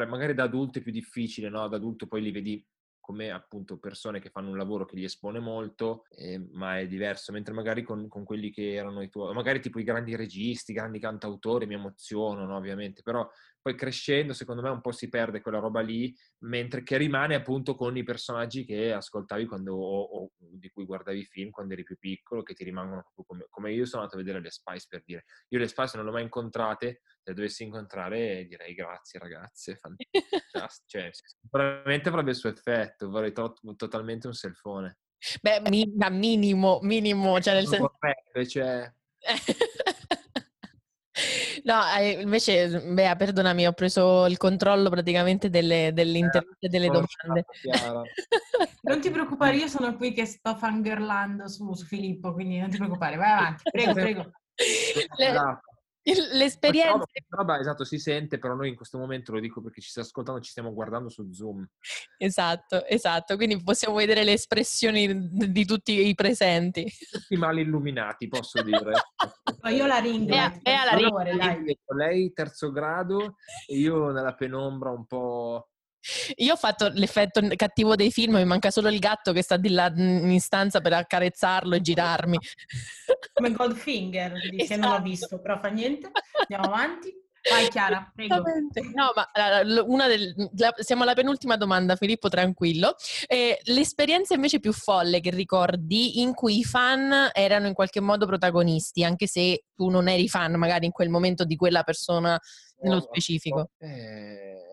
Magari 0.07 0.35
da 0.35 0.43
adulto 0.43 0.77
è 0.77 0.81
più 0.83 0.91
difficile, 0.91 1.49
no? 1.49 1.67
Da 1.67 1.77
adulto 1.77 2.05
poi 2.05 2.21
li 2.21 2.31
vedi 2.31 2.63
come 3.09 3.31
appunto 3.31 3.79
persone 3.79 4.19
che 4.19 4.29
fanno 4.29 4.51
un 4.51 4.57
lavoro 4.57 4.85
che 4.85 4.95
li 4.95 5.03
espone 5.03 5.39
molto, 5.39 6.05
eh, 6.11 6.37
ma 6.51 6.77
è 6.77 6.85
diverso, 6.85 7.31
mentre 7.31 7.55
magari 7.55 7.81
con, 7.81 8.07
con, 8.07 8.23
quelli 8.23 8.51
che 8.51 8.75
erano 8.75 9.01
i 9.01 9.09
tuoi, 9.09 9.33
magari 9.33 9.59
tipo 9.61 9.79
i 9.79 9.83
grandi 9.83 10.15
registi, 10.15 10.69
i 10.69 10.75
grandi 10.75 10.99
cantautori 10.99 11.65
mi 11.65 11.73
emozionano 11.73 12.55
ovviamente, 12.55 13.01
però 13.01 13.27
poi 13.69 13.75
crescendo 13.75 14.33
secondo 14.33 14.61
me 14.61 14.69
un 14.69 14.81
po' 14.81 14.91
si 14.91 15.09
perde 15.09 15.41
quella 15.41 15.59
roba 15.59 15.81
lì, 15.81 16.15
mentre 16.39 16.83
che 16.83 16.97
rimane 16.97 17.35
appunto 17.35 17.75
con 17.75 17.95
i 17.95 18.03
personaggi 18.03 18.65
che 18.65 18.91
ascoltavi 18.93 19.45
quando, 19.45 19.75
o, 19.75 20.01
o 20.01 20.31
di 20.37 20.69
cui 20.69 20.85
guardavi 20.85 21.19
i 21.19 21.25
film 21.25 21.51
quando 21.51 21.73
eri 21.73 21.83
più 21.83 21.97
piccolo, 21.97 22.41
che 22.41 22.53
ti 22.53 22.63
rimangono 22.63 23.11
come, 23.25 23.45
come 23.49 23.71
io 23.71 23.85
sono 23.85 24.01
andato 24.01 24.19
a 24.19 24.23
vedere 24.23 24.41
le 24.41 24.49
Spice 24.49 24.87
per 24.89 25.03
dire, 25.05 25.25
io 25.49 25.59
le 25.59 25.67
Spice 25.67 25.95
non 25.95 26.05
le 26.05 26.11
ho 26.11 26.13
mai 26.13 26.23
incontrate, 26.23 27.01
se 27.21 27.29
le 27.29 27.33
dovessi 27.33 27.63
incontrare 27.63 28.45
direi 28.45 28.73
grazie 28.73 29.19
ragazze, 29.19 29.75
fantastico, 29.75 30.09
cioè 30.87 31.09
sicuramente 31.11 32.09
avrebbe 32.09 32.31
il 32.31 32.35
suo 32.35 32.49
effetto, 32.49 33.09
vorrei 33.09 33.31
to- 33.31 33.55
totalmente 33.75 34.27
un 34.27 34.33
selfone. 34.33 34.97
Beh, 35.41 35.61
minimo, 36.09 36.79
minimo, 36.81 37.39
cioè 37.39 37.53
nel 37.53 37.67
senso... 37.67 37.97
Vorrebbe, 37.99 38.47
cioè... 38.47 38.91
No, 41.69 41.83
invece, 42.19 42.81
Bea, 42.81 43.15
perdonami, 43.15 43.67
ho 43.67 43.73
preso 43.73 44.25
il 44.25 44.37
controllo 44.37 44.89
praticamente 44.89 45.51
delle, 45.51 45.91
dell'intervista 45.93 46.65
e 46.65 46.67
delle 46.67 46.87
domande. 46.87 47.45
Non 48.81 49.01
ti 49.01 49.11
preoccupare, 49.11 49.57
io 49.57 49.67
sono 49.67 49.95
qui 49.95 50.13
che 50.13 50.25
sto 50.25 50.55
fangirlando 50.55 51.47
su, 51.47 51.73
su 51.73 51.85
Filippo, 51.85 52.33
quindi 52.33 52.59
non 52.59 52.69
ti 52.69 52.77
preoccupare, 52.77 53.17
vai 53.17 53.31
avanti, 53.31 53.63
prego, 53.69 53.93
prego. 53.93 54.31
Le, 55.17 55.59
L'esperienza... 56.33 57.05
Roba, 57.29 57.59
esatto, 57.59 57.83
si 57.83 57.97
sente, 57.99 58.37
però 58.39 58.55
noi 58.55 58.69
in 58.69 58.75
questo 58.75 58.97
momento 58.97 59.31
lo 59.31 59.39
dico 59.39 59.61
perché 59.61 59.81
ci 59.81 59.89
sta 59.89 60.01
ascoltando, 60.01 60.41
ci 60.41 60.51
stiamo 60.51 60.73
guardando 60.73 61.09
su 61.09 61.31
Zoom. 61.31 61.67
Esatto, 62.17 62.85
esatto, 62.85 63.35
quindi 63.35 63.61
possiamo 63.63 63.95
vedere 63.95 64.23
le 64.23 64.33
espressioni 64.33 65.29
di 65.29 65.65
tutti 65.65 66.07
i 66.07 66.15
presenti. 66.15 66.85
Tutti 67.11 67.35
mali 67.37 67.61
illuminati, 67.61 68.27
posso 68.27 68.61
dire. 68.63 68.91
Ma 69.61 69.69
io 69.69 69.85
la 69.85 69.99
ringrazio. 69.99 70.61
Bea, 70.61 70.83
Bea 70.83 70.83
la 70.85 71.23
ringrazio. 71.23 71.75
Lei 71.95 72.31
terzo 72.33 72.71
grado 72.71 73.35
e 73.67 73.77
io 73.77 74.11
nella 74.11 74.33
penombra 74.33 74.91
un 74.91 75.05
po' 75.05 75.69
Io 76.37 76.53
ho 76.53 76.57
fatto 76.57 76.89
l'effetto 76.93 77.41
cattivo 77.55 77.95
dei 77.95 78.11
film, 78.11 78.35
mi 78.35 78.45
manca 78.45 78.71
solo 78.71 78.89
il 78.89 78.99
gatto 78.99 79.31
che 79.31 79.41
sta 79.41 79.57
di 79.57 79.69
là 79.69 79.91
in 79.95 80.39
stanza 80.39 80.81
per 80.81 80.93
accarezzarlo 80.93 81.75
e 81.75 81.81
girarmi. 81.81 82.37
Come 83.33 83.51
Goldfinger, 83.51 84.33
esatto. 84.33 84.65
che 84.65 84.75
non 84.75 84.89
l'ho 84.89 84.95
esatto. 84.95 85.09
visto, 85.09 85.41
però 85.41 85.59
fa 85.59 85.69
niente. 85.69 86.11
Andiamo 86.47 86.73
avanti. 86.73 87.27
Vai 87.49 87.69
Chiara, 87.69 88.11
prego. 88.13 88.43
No, 88.93 89.11
ma 89.15 89.29
una 89.85 90.07
del, 90.07 90.33
la, 90.57 90.73
siamo 90.77 91.03
alla 91.03 91.13
penultima 91.13 91.55
domanda, 91.55 91.95
Filippo, 91.95 92.27
tranquillo. 92.27 92.95
Eh, 93.27 93.59
l'esperienza 93.65 94.33
invece 94.33 94.59
più 94.59 94.73
folle 94.73 95.21
che 95.21 95.29
ricordi 95.29 96.19
in 96.21 96.33
cui 96.33 96.59
i 96.59 96.63
fan 96.63 97.29
erano 97.33 97.67
in 97.67 97.73
qualche 97.73 98.01
modo 98.01 98.25
protagonisti, 98.25 99.03
anche 99.03 99.27
se 99.27 99.63
tu 99.73 99.89
non 99.89 100.07
eri 100.07 100.27
fan 100.27 100.53
magari 100.55 100.85
in 100.85 100.91
quel 100.91 101.09
momento 101.09 101.45
di 101.45 101.55
quella 101.55 101.83
persona 101.83 102.39
nello 102.81 103.01
specifico. 103.01 103.71
Eh 103.79 104.68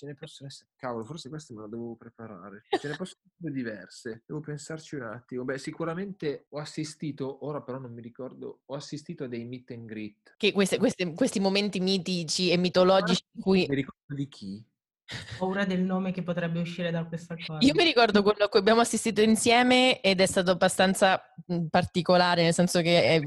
ce 0.00 0.06
ne 0.06 0.14
possono 0.14 0.48
essere, 0.48 0.70
cavolo, 0.76 1.04
forse 1.04 1.28
questa 1.28 1.52
me 1.52 1.60
la 1.60 1.66
devo 1.66 1.94
preparare. 1.94 2.62
Ce 2.70 2.88
ne 2.88 2.96
possono 2.96 3.20
essere 3.26 3.52
diverse, 3.52 4.22
devo 4.24 4.40
pensarci 4.40 4.94
un 4.94 5.02
attimo. 5.02 5.44
Beh, 5.44 5.58
sicuramente 5.58 6.46
ho 6.48 6.58
assistito, 6.58 7.44
ora 7.44 7.60
però 7.60 7.78
non 7.78 7.92
mi 7.92 8.00
ricordo, 8.00 8.60
ho 8.64 8.74
assistito 8.74 9.24
a 9.24 9.26
dei 9.26 9.44
meet 9.44 9.70
and 9.72 9.86
greet. 9.86 10.34
Che 10.38 10.52
queste, 10.52 10.78
queste, 10.78 11.12
questi 11.12 11.38
momenti 11.38 11.80
mitici 11.80 12.50
e 12.50 12.56
mitologici 12.56 13.22
in 13.32 13.42
cui... 13.42 13.66
Mi 13.68 13.74
ricordo 13.74 14.14
di 14.14 14.28
chi? 14.28 14.64
Ho 15.10 15.38
paura 15.38 15.66
del 15.66 15.82
nome 15.82 16.12
che 16.12 16.22
potrebbe 16.22 16.60
uscire 16.60 16.90
da 16.90 17.04
questa 17.04 17.34
cosa. 17.34 17.58
Io 17.60 17.74
mi 17.74 17.84
ricordo 17.84 18.22
quello 18.22 18.44
a 18.44 18.48
cui 18.48 18.60
abbiamo 18.60 18.80
assistito 18.80 19.20
insieme 19.20 20.00
ed 20.00 20.20
è 20.20 20.26
stato 20.26 20.50
abbastanza 20.50 21.20
particolare, 21.68 22.42
nel 22.42 22.54
senso 22.54 22.80
che 22.80 23.02
è... 23.02 23.20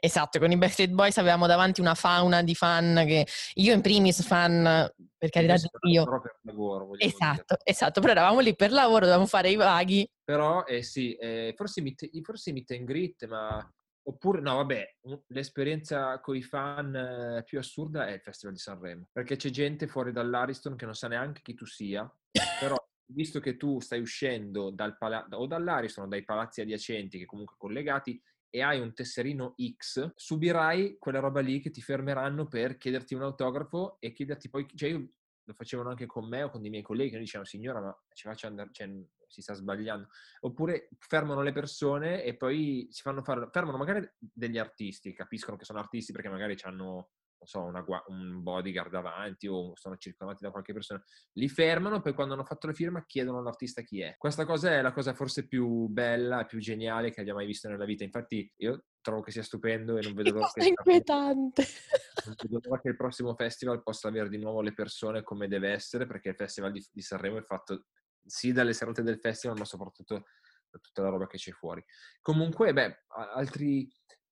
Esatto, 0.00 0.38
con 0.38 0.50
i 0.50 0.56
Backstreet 0.56 0.90
Boys 0.90 1.16
avevamo 1.18 1.46
davanti 1.46 1.80
una 1.80 1.94
fauna 1.94 2.42
di 2.42 2.54
fan 2.54 3.02
che 3.06 3.26
io 3.54 3.72
in 3.72 3.80
primis 3.80 4.24
fan, 4.24 4.88
per 5.16 5.30
carità 5.30 5.54
di 5.54 5.68
Dio. 5.80 6.04
Però 6.04 6.20
per 6.20 6.38
lavoro. 6.42 6.90
Esatto, 6.98 7.56
dire. 7.56 7.60
esatto, 7.64 8.00
però 8.00 8.12
eravamo 8.12 8.40
lì 8.40 8.54
per 8.54 8.72
lavoro, 8.72 9.00
dovevamo 9.00 9.26
fare 9.26 9.50
i 9.50 9.56
vaghi. 9.56 10.08
Però, 10.22 10.64
eh 10.64 10.82
sì, 10.82 11.14
eh, 11.14 11.54
forse, 11.56 11.80
meet, 11.80 12.08
forse 12.22 12.52
meet 12.52 12.70
and 12.72 12.84
greet, 12.84 13.26
ma... 13.26 13.72
Oppure, 14.08 14.40
no, 14.40 14.56
vabbè, 14.56 14.96
l'esperienza 15.26 16.18
con 16.20 16.34
i 16.34 16.42
fan 16.42 16.94
eh, 16.94 17.42
più 17.44 17.58
assurda 17.58 18.06
è 18.06 18.12
il 18.12 18.20
Festival 18.22 18.54
di 18.54 18.60
Sanremo, 18.60 19.08
perché 19.12 19.36
c'è 19.36 19.50
gente 19.50 19.86
fuori 19.86 20.12
dall'Ariston 20.12 20.76
che 20.76 20.86
non 20.86 20.94
sa 20.94 21.08
neanche 21.08 21.42
chi 21.42 21.52
tu 21.52 21.66
sia, 21.66 22.10
però 22.58 22.74
visto 23.04 23.38
che 23.38 23.58
tu 23.58 23.80
stai 23.80 24.00
uscendo 24.00 24.70
dal 24.70 24.96
pala- 24.96 25.26
o 25.32 25.46
dall'Ariston 25.46 26.04
o 26.04 26.08
dai 26.08 26.24
palazzi 26.24 26.62
adiacenti 26.62 27.18
che 27.18 27.26
comunque 27.26 27.56
collegati 27.58 28.18
e 28.50 28.62
hai 28.62 28.80
un 28.80 28.92
tesserino 28.94 29.54
X, 29.76 30.12
subirai 30.14 30.96
quella 30.98 31.20
roba 31.20 31.40
lì 31.40 31.60
che 31.60 31.70
ti 31.70 31.80
fermeranno 31.80 32.46
per 32.46 32.76
chiederti 32.76 33.14
un 33.14 33.22
autografo 33.22 33.96
e 34.00 34.12
chiederti 34.12 34.48
poi, 34.48 34.66
cioè 34.74 34.90
io 34.90 35.08
lo 35.44 35.54
facevano 35.54 35.90
anche 35.90 36.06
con 36.06 36.28
me 36.28 36.42
o 36.42 36.50
con 36.50 36.64
i 36.64 36.68
miei 36.68 36.82
colleghi 36.82 37.10
che 37.10 37.18
dicevano 37.18 37.48
signora 37.48 37.80
ma 37.80 38.02
ci 38.12 38.28
faccia 38.28 38.46
andare, 38.46 38.68
cioè, 38.72 38.88
si 39.26 39.40
sta 39.40 39.54
sbagliando. 39.54 40.08
Oppure 40.40 40.88
fermano 40.98 41.42
le 41.42 41.52
persone 41.52 42.22
e 42.22 42.36
poi 42.36 42.88
si 42.90 43.02
fanno 43.02 43.22
fare, 43.22 43.48
fermano 43.50 43.78
magari 43.78 44.08
degli 44.18 44.58
artisti, 44.58 45.12
capiscono 45.12 45.56
che 45.56 45.64
sono 45.64 45.78
artisti 45.78 46.12
perché 46.12 46.28
magari 46.28 46.56
hanno 46.62 47.10
so, 47.44 47.62
una, 47.62 47.84
un 48.06 48.42
bodyguard 48.42 48.90
davanti 48.90 49.46
o 49.46 49.72
sono 49.74 49.96
circondati 49.96 50.42
da 50.42 50.50
qualche 50.50 50.72
persona, 50.72 51.02
li 51.32 51.48
fermano, 51.48 52.00
poi 52.00 52.14
quando 52.14 52.34
hanno 52.34 52.44
fatto 52.44 52.66
la 52.66 52.72
firma 52.72 53.04
chiedono 53.04 53.38
all'artista 53.38 53.82
chi 53.82 54.00
è. 54.00 54.14
Questa 54.16 54.44
cosa 54.44 54.72
è 54.72 54.82
la 54.82 54.92
cosa 54.92 55.14
forse 55.14 55.46
più 55.46 55.86
bella, 55.86 56.44
più 56.44 56.58
geniale 56.58 57.10
che 57.10 57.20
abbia 57.20 57.34
mai 57.34 57.46
visto 57.46 57.68
nella 57.68 57.84
vita. 57.84 58.04
Infatti 58.04 58.50
io 58.56 58.84
trovo 59.00 59.22
che 59.22 59.30
sia 59.30 59.42
stupendo 59.42 59.96
e 59.96 60.02
non 60.02 60.14
vedo 60.14 60.32
l'ora 60.32 60.50
che, 60.52 60.66
inquietante. 60.66 61.64
Non 62.26 62.34
vedo 62.42 62.60
l'ora 62.62 62.80
che 62.80 62.88
il 62.88 62.96
prossimo 62.96 63.34
festival 63.34 63.82
possa 63.82 64.08
avere 64.08 64.28
di 64.28 64.38
nuovo 64.38 64.60
le 64.60 64.74
persone 64.74 65.22
come 65.22 65.48
deve 65.48 65.70
essere, 65.70 66.06
perché 66.06 66.30
il 66.30 66.34
festival 66.34 66.72
di, 66.72 66.84
di 66.90 67.00
Sanremo 67.00 67.38
è 67.38 67.42
fatto 67.42 67.86
sì 68.24 68.52
dalle 68.52 68.72
serate 68.72 69.02
del 69.02 69.18
festival, 69.18 69.56
ma 69.56 69.64
soprattutto 69.64 70.24
da 70.70 70.78
tutta 70.80 71.02
la 71.02 71.08
roba 71.08 71.26
che 71.26 71.38
c'è 71.38 71.52
fuori. 71.52 71.82
Comunque, 72.20 72.72
beh, 72.72 73.04
altri 73.34 73.90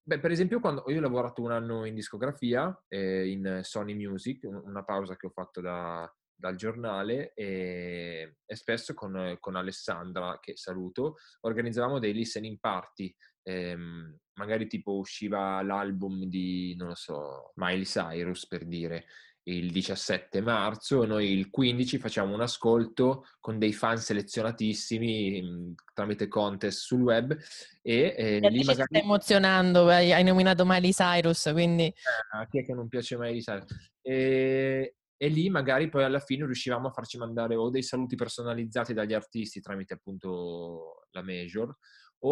Beh, 0.08 0.20
per 0.20 0.30
esempio, 0.30 0.60
quando 0.60 0.84
io 0.86 0.98
ho 0.98 1.00
lavorato 1.00 1.42
un 1.42 1.50
anno 1.50 1.84
in 1.84 1.92
discografia, 1.92 2.72
eh, 2.86 3.28
in 3.28 3.58
Sony 3.64 3.92
Music, 3.92 4.44
una 4.44 4.84
pausa 4.84 5.16
che 5.16 5.26
ho 5.26 5.30
fatto 5.30 5.60
da, 5.60 6.08
dal 6.32 6.54
giornale 6.54 7.32
e, 7.34 8.36
e 8.46 8.54
spesso 8.54 8.94
con, 8.94 9.36
con, 9.40 9.56
Alessandra, 9.56 10.38
che 10.40 10.56
saluto, 10.56 11.16
organizzavamo 11.40 11.98
dei 11.98 12.12
listening 12.12 12.60
party. 12.60 13.12
Ehm, 13.42 14.16
magari 14.34 14.68
tipo 14.68 14.96
usciva 14.96 15.60
l'album 15.62 16.26
di, 16.26 16.76
non 16.76 16.88
lo 16.88 16.94
so, 16.94 17.50
Miley 17.56 17.82
Cyrus 17.82 18.46
per 18.46 18.64
dire, 18.64 19.06
il 19.48 19.70
17 19.70 20.40
marzo, 20.40 21.04
noi 21.04 21.30
il 21.30 21.50
15 21.50 21.98
facciamo 21.98 22.35
un 22.35 22.40
ascolto 22.40 23.26
con 23.38 23.59
dei 23.59 23.72
fan 23.72 23.98
selezionatissimi 23.98 25.40
mh, 25.40 25.46
mm, 25.46 25.72
tramite 25.94 26.26
contest 26.28 26.80
sul 26.80 27.02
web 27.02 27.37
e, 27.82 28.14
eh, 28.16 28.38
lì 28.50 28.64
magari... 28.64 28.88
stai 28.88 29.02
emozionando, 29.02 29.88
hai 29.88 30.24
nominato 30.24 30.64
Miley 30.66 30.92
Cyrus, 30.92 31.50
quindi... 31.52 31.85
Eh, 31.85 32.46
chi 32.48 32.59
è 32.59 32.64
che 32.64 32.74
non 32.74 32.88
piace 32.88 33.16
Miley 33.16 33.40
Cyrus? 33.40 33.72
E, 34.02 34.96
e 35.16 35.28
lì 35.28 35.48
magari 35.48 35.88
poi 35.88 36.02
alla 36.02 36.20
fine 36.20 36.44
riuscivamo 36.44 36.88
a 36.88 36.92
farci 36.92 37.16
mandare 37.16 37.54
o 37.54 37.70
dei 37.70 37.82
saluti 37.82 38.16
personalizzati 38.16 38.92
dagli 38.94 39.14
artisti 39.14 39.61
tramite 39.61 39.94
appunto 39.94 41.06
la 41.11 41.22
major 41.22 41.74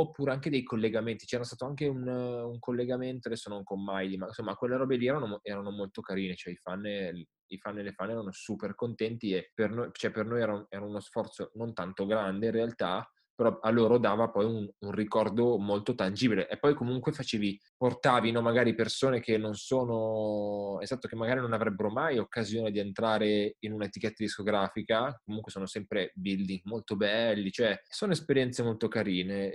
oppure 0.01 0.33
anche 0.33 0.51
dei 0.51 0.63
collegamenti. 0.63 1.27
C'era 1.27 1.45
stato 1.45 1.65
anche 1.65 1.87
un, 1.87 2.07
un 2.07 2.59
collegamento, 2.59 3.29
adesso 3.29 3.49
non 3.49 3.63
con 3.63 3.83
Miley, 3.85 4.17
ma 4.17 4.27
insomma 4.27 4.55
quelle 4.55 4.77
robe 4.77 4.97
lì 4.97 5.07
erano, 5.07 5.41
erano 5.43 5.71
molto 5.71 6.01
carine, 6.01 6.35
cioè 6.35 6.53
i 6.53 6.57
fan, 6.57 6.85
i 6.85 7.59
fan 7.59 7.79
e 7.79 7.83
le 7.83 7.93
fan 7.93 8.11
erano 8.11 8.33
super 8.33 8.75
contenti 8.75 9.33
e 9.33 9.51
per 9.55 9.71
noi, 9.71 9.91
cioè 9.93 10.11
per 10.11 10.27
noi 10.27 10.41
era, 10.41 10.67
era 10.69 10.85
uno 10.85 11.01
sforzo 11.01 11.51
non 11.55 11.73
tanto 11.73 12.07
grande 12.07 12.47
in 12.47 12.53
realtà, 12.53 13.09
però 13.35 13.59
a 13.61 13.71
loro 13.71 13.99
dava 13.99 14.31
poi 14.31 14.45
un, 14.45 14.69
un, 14.79 14.91
ricordo 14.93 15.59
molto 15.59 15.95
tangibile. 15.95 16.49
E 16.49 16.59
poi 16.59 16.75
comunque 16.75 17.13
facevi, 17.13 17.61
portavi 17.77 18.31
no, 18.31 18.41
magari 18.41 18.75
persone 18.75 19.21
che 19.21 19.39
non 19.39 19.55
sono, 19.55 20.81
esatto, 20.81 21.09
che 21.09 21.17
magari 21.17 21.41
non 21.41 21.53
avrebbero 21.53 21.91
mai 21.91 22.19
occasione 22.19 22.71
di 22.71 22.79
entrare 22.79 23.57
in 23.61 23.73
un'etichetta 23.73 24.17
discografica, 24.19 25.21
comunque 25.25 25.51
sono 25.51 25.67
sempre 25.67 26.13
building 26.15 26.61
molto 26.65 26.97
belli, 26.97 27.51
cioè 27.51 27.81
sono 27.89 28.13
esperienze 28.13 28.63
molto 28.63 28.89
carine 28.89 29.53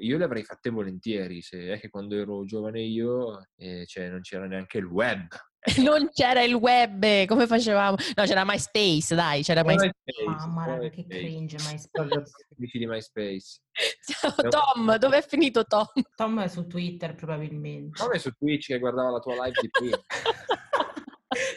io 0.00 0.18
le 0.18 0.24
avrei 0.24 0.44
fatte 0.44 0.70
volentieri, 0.70 1.42
se 1.42 1.72
è 1.72 1.80
che 1.80 1.88
quando 1.88 2.16
ero 2.16 2.44
giovane 2.44 2.80
io 2.82 3.46
eh, 3.56 3.84
cioè, 3.86 4.08
non 4.08 4.20
c'era 4.20 4.46
neanche 4.46 4.78
il 4.78 4.84
web, 4.84 5.26
non 5.82 6.10
c'era 6.12 6.42
il 6.42 6.54
web, 6.54 7.26
come 7.26 7.46
facevamo? 7.46 7.96
No, 8.16 8.24
c'era 8.24 8.44
MySpace, 8.44 9.14
dai, 9.14 9.42
c'era 9.42 9.62
MySpace. 9.62 9.92
Mamma 10.26 10.76
mia, 10.76 10.90
che 10.90 11.06
cringe 11.06 11.56
MySpace. 11.70 12.32
Dici 12.56 12.78
di 12.78 12.86
MySpace. 12.86 13.60
Ciao 14.04 14.34
Tom, 14.48 14.96
dove 14.98 15.18
è 15.18 15.22
finito 15.26 15.64
Tom? 15.64 15.86
Tom 16.16 16.40
è 16.42 16.48
su 16.48 16.66
Twitter 16.66 17.14
probabilmente. 17.14 18.02
Tom 18.02 18.10
è 18.10 18.18
su 18.18 18.32
Twitch 18.32 18.66
che 18.66 18.78
guardava 18.78 19.10
la 19.10 19.18
tua 19.20 19.34
live 19.34 19.60
di 19.60 19.70
prima. 19.70 19.96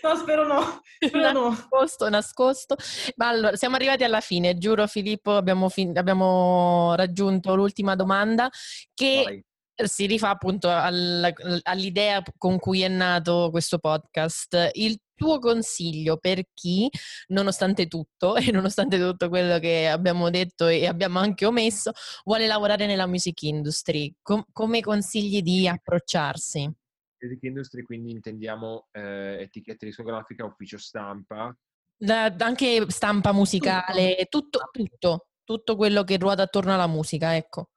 No, 0.01 0.15
spero 0.15 0.47
no. 0.47 0.81
Spero 1.05 1.31
no. 1.33 1.49
Nascosto, 1.49 2.07
nascosto. 2.07 2.75
Ma 3.17 3.27
allora, 3.27 3.57
siamo 3.57 3.75
arrivati 3.75 4.05
alla 4.05 4.21
fine. 4.21 4.57
Giuro, 4.57 4.87
Filippo, 4.87 5.35
abbiamo, 5.35 5.67
fin- 5.67 5.97
abbiamo 5.97 6.95
raggiunto 6.95 7.55
l'ultima 7.55 7.93
domanda 7.95 8.49
che 8.93 9.21
Vai 9.25 9.43
si 9.83 10.05
rifà 10.05 10.29
appunto 10.29 10.69
al, 10.69 11.33
all'idea 11.63 12.23
con 12.37 12.57
cui 12.57 12.81
è 12.81 12.87
nato 12.87 13.49
questo 13.51 13.77
podcast. 13.77 14.69
Il 14.73 14.99
tuo 15.13 15.39
consiglio 15.39 16.17
per 16.17 16.43
chi, 16.53 16.89
nonostante 17.27 17.87
tutto 17.87 18.35
e 18.37 18.51
nonostante 18.51 18.97
tutto 18.99 19.29
quello 19.29 19.59
che 19.59 19.87
abbiamo 19.87 20.29
detto 20.29 20.67
e 20.67 20.85
abbiamo 20.87 21.19
anche 21.19 21.45
omesso, 21.45 21.91
vuole 22.23 22.47
lavorare 22.47 22.85
nella 22.85 23.07
music 23.07 23.41
industry, 23.43 24.13
Com- 24.21 24.45
come 24.51 24.81
consigli 24.81 25.41
di 25.41 25.67
approcciarsi? 25.67 26.71
Music 27.17 27.43
industry, 27.43 27.81
quindi 27.83 28.11
intendiamo 28.11 28.87
eh, 28.91 29.37
etichette 29.41 29.85
discografica, 29.85 30.45
ufficio 30.45 30.77
stampa. 30.77 31.55
Da, 31.97 32.25
anche 32.39 32.85
stampa 32.89 33.31
musicale, 33.31 34.27
tutto, 34.29 34.69
tutto, 34.71 35.27
tutto 35.43 35.75
quello 35.77 36.03
che 36.03 36.17
ruota 36.17 36.43
attorno 36.43 36.73
alla 36.73 36.87
musica, 36.87 37.35
ecco. 37.35 37.69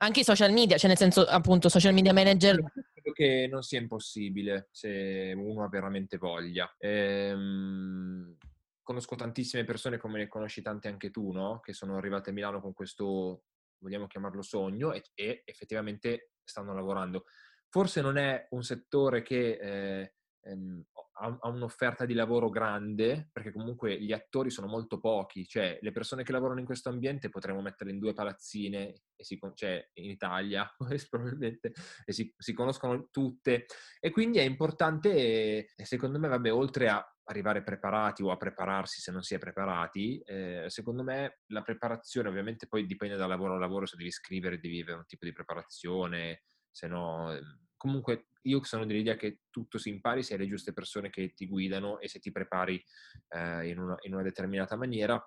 Anche 0.00 0.20
i 0.20 0.24
social 0.24 0.52
media, 0.52 0.76
cioè 0.76 0.88
nel 0.88 0.96
senso 0.96 1.24
appunto 1.24 1.68
social 1.68 1.92
media 1.92 2.12
manager. 2.12 2.56
Credo 2.92 3.12
che 3.12 3.48
non 3.50 3.62
sia 3.62 3.80
impossibile 3.80 4.68
se 4.70 5.34
uno 5.36 5.64
ha 5.64 5.68
veramente 5.68 6.18
voglia. 6.18 6.72
Ehm, 6.78 8.36
conosco 8.82 9.16
tantissime 9.16 9.64
persone, 9.64 9.98
come 9.98 10.18
ne 10.18 10.28
conosci 10.28 10.62
tante 10.62 10.86
anche 10.86 11.10
tu, 11.10 11.32
no? 11.32 11.58
Che 11.60 11.72
sono 11.72 11.96
arrivate 11.96 12.30
a 12.30 12.32
Milano 12.32 12.60
con 12.60 12.72
questo, 12.72 13.42
vogliamo 13.78 14.06
chiamarlo 14.06 14.40
sogno, 14.40 14.92
e, 14.92 15.02
e 15.14 15.42
effettivamente 15.44 16.30
stanno 16.44 16.72
lavorando. 16.74 17.24
Forse 17.68 18.00
non 18.00 18.16
è 18.18 18.46
un 18.50 18.62
settore 18.62 19.22
che 19.22 19.58
eh, 19.60 20.14
ehm, 20.42 20.84
ha, 21.18 21.48
un'offerta 21.48 22.04
di 22.04 22.14
lavoro 22.14 22.48
grande, 22.48 23.28
perché 23.32 23.52
comunque 23.52 24.00
gli 24.00 24.12
attori 24.12 24.50
sono 24.50 24.66
molto 24.66 24.98
pochi, 24.98 25.46
cioè 25.46 25.78
le 25.80 25.92
persone 25.92 26.22
che 26.22 26.32
lavorano 26.32 26.60
in 26.60 26.66
questo 26.66 26.88
ambiente 26.88 27.28
potremmo 27.28 27.60
metterle 27.60 27.92
in 27.92 27.98
due 27.98 28.12
palazzine, 28.12 29.02
e 29.14 29.24
si, 29.24 29.38
cioè 29.54 29.88
in 29.94 30.10
Italia 30.10 30.70
probabilmente, 31.10 31.72
e 32.04 32.12
si, 32.12 32.32
si, 32.36 32.52
conoscono 32.52 33.08
tutte, 33.10 33.66
e 34.00 34.10
quindi 34.10 34.38
è 34.38 34.42
importante, 34.42 35.66
secondo 35.76 36.18
me, 36.18 36.28
vabbè, 36.28 36.52
oltre 36.52 36.88
a 36.88 37.04
arrivare 37.24 37.62
preparati 37.62 38.22
o 38.22 38.30
a 38.30 38.36
prepararsi 38.36 39.00
se 39.00 39.10
non 39.10 39.22
si 39.22 39.34
è 39.34 39.38
preparati, 39.38 40.18
eh, 40.20 40.64
secondo 40.68 41.02
me 41.02 41.40
la 41.48 41.62
preparazione 41.62 42.28
ovviamente 42.28 42.66
poi 42.66 42.86
dipende 42.86 43.16
da 43.16 43.26
lavoro 43.26 43.54
a 43.54 43.58
lavoro, 43.58 43.86
se 43.86 43.96
devi 43.96 44.10
scrivere 44.10 44.58
devi 44.58 44.80
avere 44.80 44.98
un 44.98 45.06
tipo 45.06 45.26
di 45.26 45.32
preparazione, 45.32 46.42
se 46.70 46.86
no 46.86 47.32
ehm, 47.32 47.67
comunque 47.78 48.26
io 48.42 48.62
sono 48.64 48.84
dell'idea 48.84 49.16
che 49.16 49.40
tutto 49.50 49.78
si 49.78 49.88
impari 49.88 50.22
se 50.22 50.34
hai 50.34 50.40
le 50.40 50.48
giuste 50.48 50.74
persone 50.74 51.08
che 51.08 51.32
ti 51.34 51.46
guidano 51.46 51.98
e 51.98 52.08
se 52.08 52.18
ti 52.18 52.30
prepari 52.30 52.82
eh, 53.28 53.68
in, 53.68 53.78
una, 53.78 53.96
in 54.02 54.12
una 54.12 54.22
determinata 54.22 54.76
maniera. 54.76 55.22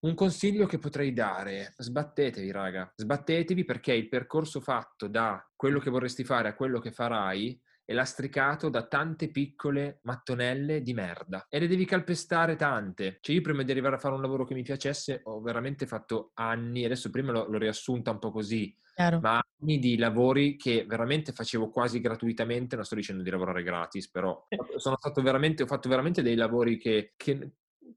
Un 0.00 0.14
consiglio 0.14 0.66
che 0.66 0.78
potrei 0.78 1.12
dare, 1.12 1.74
sbattetevi 1.76 2.50
raga, 2.50 2.92
sbattetevi 2.94 3.64
perché 3.64 3.92
il 3.92 4.08
percorso 4.08 4.60
fatto 4.60 5.06
da 5.06 5.48
quello 5.54 5.78
che 5.78 5.90
vorresti 5.90 6.24
fare 6.24 6.48
a 6.48 6.54
quello 6.54 6.80
che 6.80 6.90
farai 6.90 7.60
è 7.92 7.94
lastricato 7.94 8.70
da 8.70 8.86
tante 8.86 9.28
piccole 9.28 10.00
mattonelle 10.02 10.82
di 10.82 10.94
merda 10.94 11.46
e 11.48 11.60
le 11.60 11.68
devi 11.68 11.84
calpestare 11.84 12.56
tante. 12.56 13.18
Cioè 13.20 13.36
io 13.36 13.42
prima 13.42 13.62
di 13.62 13.70
arrivare 13.70 13.96
a 13.96 13.98
fare 13.98 14.14
un 14.14 14.22
lavoro 14.22 14.44
che 14.44 14.54
mi 14.54 14.62
piacesse 14.62 15.20
ho 15.24 15.40
veramente 15.40 15.86
fatto 15.86 16.32
anni, 16.34 16.84
adesso 16.84 17.10
prima 17.10 17.32
l'ho, 17.32 17.46
l'ho 17.48 17.58
riassunta 17.58 18.10
un 18.10 18.18
po' 18.18 18.30
così, 18.30 18.74
Chiaro. 18.94 19.20
ma 19.20 19.40
anni 19.60 19.78
di 19.78 19.96
lavori 19.96 20.56
che 20.56 20.84
veramente 20.88 21.32
facevo 21.32 21.68
quasi 21.68 22.00
gratuitamente, 22.00 22.74
non 22.74 22.84
sto 22.84 22.94
dicendo 22.94 23.22
di 23.22 23.30
lavorare 23.30 23.62
gratis, 23.62 24.10
però 24.10 24.46
sono 24.76 24.96
stato 24.96 25.22
veramente, 25.22 25.62
ho 25.62 25.66
fatto 25.66 25.88
veramente 25.88 26.22
dei 26.22 26.34
lavori 26.34 26.78
che, 26.78 27.12
che, 27.16 27.52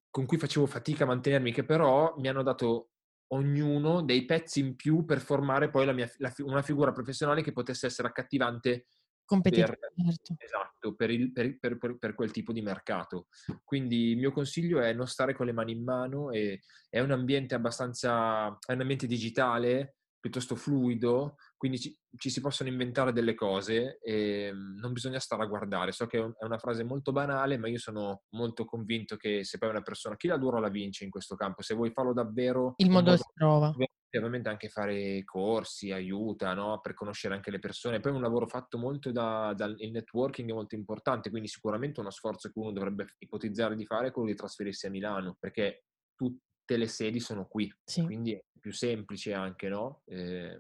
con 0.10 0.26
cui 0.26 0.38
facevo 0.38 0.66
fatica 0.66 1.06
a 1.06 1.08
mantenermi, 1.08 1.52
che 1.54 1.64
però 1.64 2.14
mi 2.18 2.28
hanno 2.28 2.44
dato 2.44 2.90
ognuno 3.30 4.02
dei 4.02 4.26
pezzi 4.26 4.60
in 4.60 4.76
più 4.76 5.06
per 5.06 5.20
formare 5.20 5.70
poi 5.70 5.86
la 5.86 5.94
mia, 5.94 6.10
la, 6.18 6.32
una 6.40 6.62
figura 6.62 6.92
professionale 6.92 7.42
che 7.42 7.54
potesse 7.54 7.88
essere 7.88 8.10
accattivante 8.10 8.86
per, 9.26 9.54
certo. 9.54 10.36
esatto, 10.38 10.96
per, 10.96 11.10
il, 11.10 11.32
per, 11.32 11.58
per, 11.58 11.98
per, 11.98 12.14
quel 12.14 12.32
tipo 12.32 12.54
di 12.54 12.62
mercato. 12.62 13.28
Quindi 13.64 14.12
il 14.12 14.18
mio 14.18 14.32
consiglio 14.32 14.80
è 14.80 14.94
non 14.94 15.08
stare 15.08 15.34
con 15.34 15.46
le 15.46 15.54
mani 15.54 15.72
in 15.74 15.84
mano, 15.84 16.32
e, 16.32 16.62
è 16.90 17.00
un 17.00 17.12
ambiente 17.12 17.56
abbastanza, 17.56 18.58
è 18.66 18.74
un 18.74 18.82
ambiente 18.82 19.08
digitale, 19.08 19.96
piuttosto 20.26 20.56
fluido, 20.56 21.36
quindi 21.56 21.80
ci, 21.80 21.96
ci, 22.18 22.32
si 22.32 22.42
possono 22.42 22.68
inventare 22.68 23.14
delle 23.14 23.36
cose 23.36 24.00
e 24.02 24.52
mm, 24.52 24.80
non 24.80 24.92
bisogna 24.92 25.20
stare 25.20 25.44
a 25.44 25.46
guardare. 25.46 25.92
So 25.92 26.08
che 26.08 26.18
è 26.18 26.44
una 26.44 26.58
frase 26.58 26.84
molto 26.84 27.12
banale, 27.12 27.58
ma 27.58 27.68
io 27.68 27.78
sono 27.78 28.24
molto 28.30 28.66
convinto 28.66 29.18
che 29.18 29.44
se 29.44 29.60
poi 29.60 29.70
una 29.70 29.84
persona, 29.84 30.16
chi 30.16 30.28
la 30.28 30.38
dura 30.38 30.60
la 30.60 30.70
vince 30.70 31.04
in 31.04 31.12
questo 31.12 31.36
campo, 31.36 31.62
se 31.62 31.76
vuoi 31.76 31.92
farlo 31.92 32.12
davvero... 32.12 32.74
Il 32.78 32.90
modo, 32.90 33.12
modo 33.12 33.18
si 33.18 33.32
trova. 33.36 33.76
Ovviamente 34.18 34.50
anche 34.50 34.70
fare 34.70 35.24
corsi 35.24 35.92
aiuta 35.92 36.54
no? 36.54 36.80
per 36.82 36.94
conoscere 36.94 37.36
anche 37.36 37.52
le 37.52 37.60
persone. 37.60 38.00
Poi 38.00 38.12
è 38.12 38.16
un 38.16 38.22
lavoro 38.22 38.48
fatto 38.48 38.78
molto 38.78 39.12
da, 39.12 39.54
dal 39.56 39.76
networking 39.78 40.50
è 40.50 40.54
molto 40.54 40.76
importante, 40.76 41.30
quindi 41.30 41.48
sicuramente 41.48 42.00
uno 42.00 42.10
sforzo 42.10 42.50
che 42.50 42.60
uno 42.60 42.72
dovrebbe 42.72 43.08
ipotizzare 43.20 43.76
di 43.76 43.86
fare 43.86 44.08
è 44.08 44.12
quello 44.12 44.30
di 44.30 44.36
trasferirsi 44.36 44.88
a 44.88 44.90
Milano, 44.90 45.36
perché 45.40 45.86
tutte 46.16 46.78
le 46.78 46.88
sedi 46.88 47.20
sono 47.20 47.48
qui, 47.48 47.72
sì. 47.84 48.04
quindi 48.04 48.34
è 48.34 48.44
più 48.60 48.74
semplice 48.74 49.34
anche, 49.34 49.70
no? 49.70 50.02
Eh, 50.06 50.60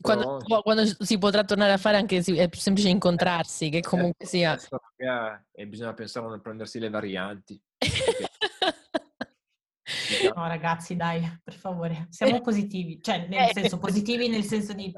quando, 0.00 0.36
però... 0.46 0.60
quando, 0.60 0.84
si 0.84 1.18
potrà 1.18 1.42
tornare 1.44 1.72
a 1.72 1.78
fare 1.78 1.96
anche 1.96 2.18
è 2.18 2.48
più 2.48 2.60
semplice 2.60 2.88
incontrarsi, 2.88 3.70
che 3.70 3.80
comunque 3.80 4.26
sia... 4.26 4.56
E 5.52 5.66
bisogna 5.66 5.94
pensare 5.94 6.26
a 6.26 6.28
non 6.28 6.40
prendersi 6.40 6.78
le 6.78 6.90
varianti. 6.90 7.60
No, 10.34 10.46
ragazzi, 10.46 10.96
dai, 10.96 11.40
per 11.42 11.54
favore, 11.54 12.06
siamo 12.10 12.40
positivi, 12.40 13.00
cioè 13.02 13.26
nel 13.28 13.48
eh. 13.48 13.52
senso 13.52 13.78
positivi 13.78 14.28
nel 14.28 14.44
senso 14.44 14.72
di 14.72 14.92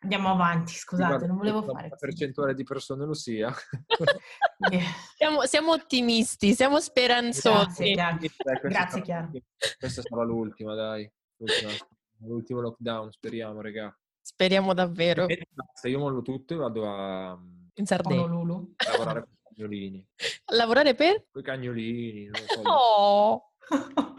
andiamo 0.00 0.30
avanti, 0.30 0.72
scusate, 0.74 1.26
non 1.26 1.36
volevo 1.36 1.62
fare. 1.62 1.88
La 1.88 1.96
percentuale 1.96 2.54
di 2.54 2.64
persone 2.64 3.04
lo 3.04 3.14
sia. 3.14 3.52
siamo, 5.16 5.44
siamo, 5.44 5.72
ottimisti, 5.72 6.54
siamo 6.54 6.80
speranzosi. 6.80 7.92
Grazie, 7.92 8.30
Chiara. 8.30 8.68
Grazie, 8.68 9.02
Chiara. 9.02 9.30
Questa 9.78 10.02
sarà 10.02 10.22
l'ultima, 10.22 10.74
dai. 10.74 11.10
L'ultima, 11.36 11.70
l'ultimo 12.18 12.60
lockdown, 12.60 13.10
speriamo, 13.10 13.60
regà. 13.60 13.94
Speriamo 14.20 14.74
davvero. 14.74 15.26
Se 15.74 15.88
io 15.88 15.98
mollo 15.98 16.22
tutto 16.22 16.54
e 16.54 16.56
vado 16.56 16.88
a... 16.88 17.38
In 17.74 17.86
Sardegna. 17.86 18.24
A 18.24 18.90
lavorare 18.90 19.20
con 19.20 19.30
i 19.32 19.54
cagnolini. 19.54 20.08
A 20.44 20.54
lavorare 20.54 20.94
per? 20.94 21.26
Con 21.30 21.40
i 21.40 21.44
cagnolini. 21.44 22.24
Non 22.26 22.42
so. 22.46 22.60
Oh! 22.68 23.44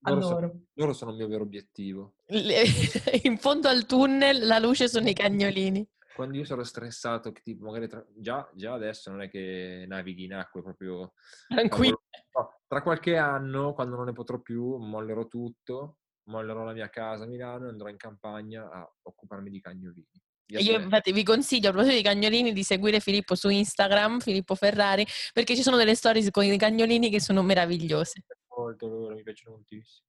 Loro, 0.00 0.20
sono, 0.20 0.60
loro, 0.74 0.92
sono, 0.92 1.10
il 1.12 1.16
mio 1.16 1.28
vero 1.28 1.42
obiettivo. 1.42 2.16
In 3.22 3.38
fondo 3.38 3.68
al 3.68 3.86
tunnel 3.86 4.46
la 4.46 4.58
luce 4.58 4.88
sono 4.88 5.08
i 5.08 5.14
cagnolini. 5.14 5.88
Quando 6.14 6.36
io 6.36 6.44
sono 6.44 6.62
stressato, 6.62 7.32
che 7.32 7.40
tipo 7.42 7.64
magari 7.64 7.88
tra, 7.88 8.04
già, 8.14 8.48
già, 8.54 8.74
adesso 8.74 9.10
non 9.10 9.22
è 9.22 9.28
che 9.28 9.84
navighi 9.88 10.24
in 10.24 10.34
acqua, 10.34 10.62
proprio 10.62 11.14
tranquillo. 11.48 12.02
Tra 12.66 12.82
qualche 12.82 13.16
anno, 13.16 13.72
quando 13.72 13.96
non 13.96 14.04
ne 14.04 14.12
potrò 14.12 14.38
più, 14.40 14.76
mollerò 14.76 15.26
tutto, 15.26 15.98
mollerò 16.28 16.62
la 16.64 16.72
mia 16.72 16.88
casa 16.88 17.24
a 17.24 17.26
Milano 17.26 17.66
e 17.66 17.70
andrò 17.70 17.88
in 17.88 17.96
campagna 17.96 18.68
a 18.70 18.88
occuparmi 19.02 19.50
di 19.50 19.60
cagnolini. 19.60 20.22
Io 20.46 20.78
infatti 20.78 21.10
vi 21.10 21.22
consiglio 21.22 21.70
a 21.70 21.72
proposito 21.72 21.96
di 21.96 22.02
cagnolini 22.02 22.52
di 22.52 22.62
seguire 22.62 23.00
Filippo 23.00 23.34
su 23.34 23.48
Instagram, 23.48 24.20
Filippo 24.20 24.54
Ferrari, 24.54 25.04
perché 25.32 25.56
ci 25.56 25.62
sono 25.62 25.76
delle 25.76 25.94
storie 25.94 26.30
con 26.30 26.44
i 26.44 26.58
cagnolini 26.58 27.08
che 27.08 27.20
sono 27.20 27.42
meravigliose 27.42 28.24
molto 28.62 28.88
loro, 28.88 29.14
mi 29.14 29.22
piacciono 29.22 29.56
moltissimo. 29.56 30.06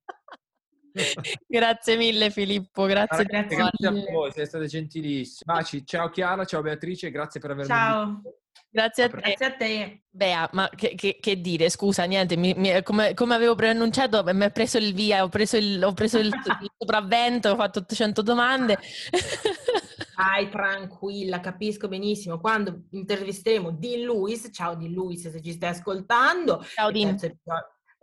grazie 1.46 1.96
mille 1.96 2.30
Filippo, 2.30 2.86
grazie, 2.86 3.24
grazie, 3.24 3.56
grazie 3.56 3.86
a 3.88 3.90
voi, 4.12 4.32
siete 4.32 4.48
state 4.48 4.66
gentilissimi. 4.66 5.42
Baci, 5.44 5.84
ciao 5.84 6.08
Chiara, 6.08 6.44
ciao 6.44 6.62
Beatrice, 6.62 7.10
grazie 7.10 7.40
per 7.40 7.50
avermi 7.50 7.70
Ciao. 7.70 8.22
Grazie 8.68 9.04
a 9.04 9.08
te. 9.08 9.16
Grazie 9.16 9.46
a 9.46 9.52
te. 9.54 10.02
Bea, 10.10 10.48
ma 10.52 10.68
che, 10.68 10.94
che- 10.94 11.18
che 11.20 11.40
dire, 11.40 11.70
scusa, 11.70 12.04
niente, 12.04 12.36
mi- 12.36 12.52
mi- 12.56 12.82
come, 12.82 13.14
come 13.14 13.34
avevo 13.34 13.54
preannunciato, 13.54 14.22
mi 14.24 14.44
ha 14.44 14.50
preso 14.50 14.76
il 14.76 14.92
via, 14.92 15.22
ho 15.22 15.28
preso 15.28 15.56
il, 15.56 15.82
ho 15.82 15.92
preso 15.92 16.18
il, 16.18 16.26
il 16.62 16.70
sopravvento, 16.76 17.50
ho 17.50 17.56
fatto 17.56 17.78
800 17.80 18.22
domande. 18.22 18.78
Dai, 20.16 20.48
tranquilla, 20.50 21.40
capisco 21.40 21.88
benissimo. 21.88 22.38
Quando 22.40 22.84
intervisteremo 22.90 23.70
Dean 23.70 24.00
Lewis, 24.00 24.48
ciao 24.52 24.74
Dean 24.74 24.92
Lewis 24.92 25.28
se 25.30 25.42
ci 25.42 25.52
stai 25.52 25.70
ascoltando, 25.70 26.62
Ciao 26.74 26.90
Dean. 26.90 27.16
terzo 27.16 27.36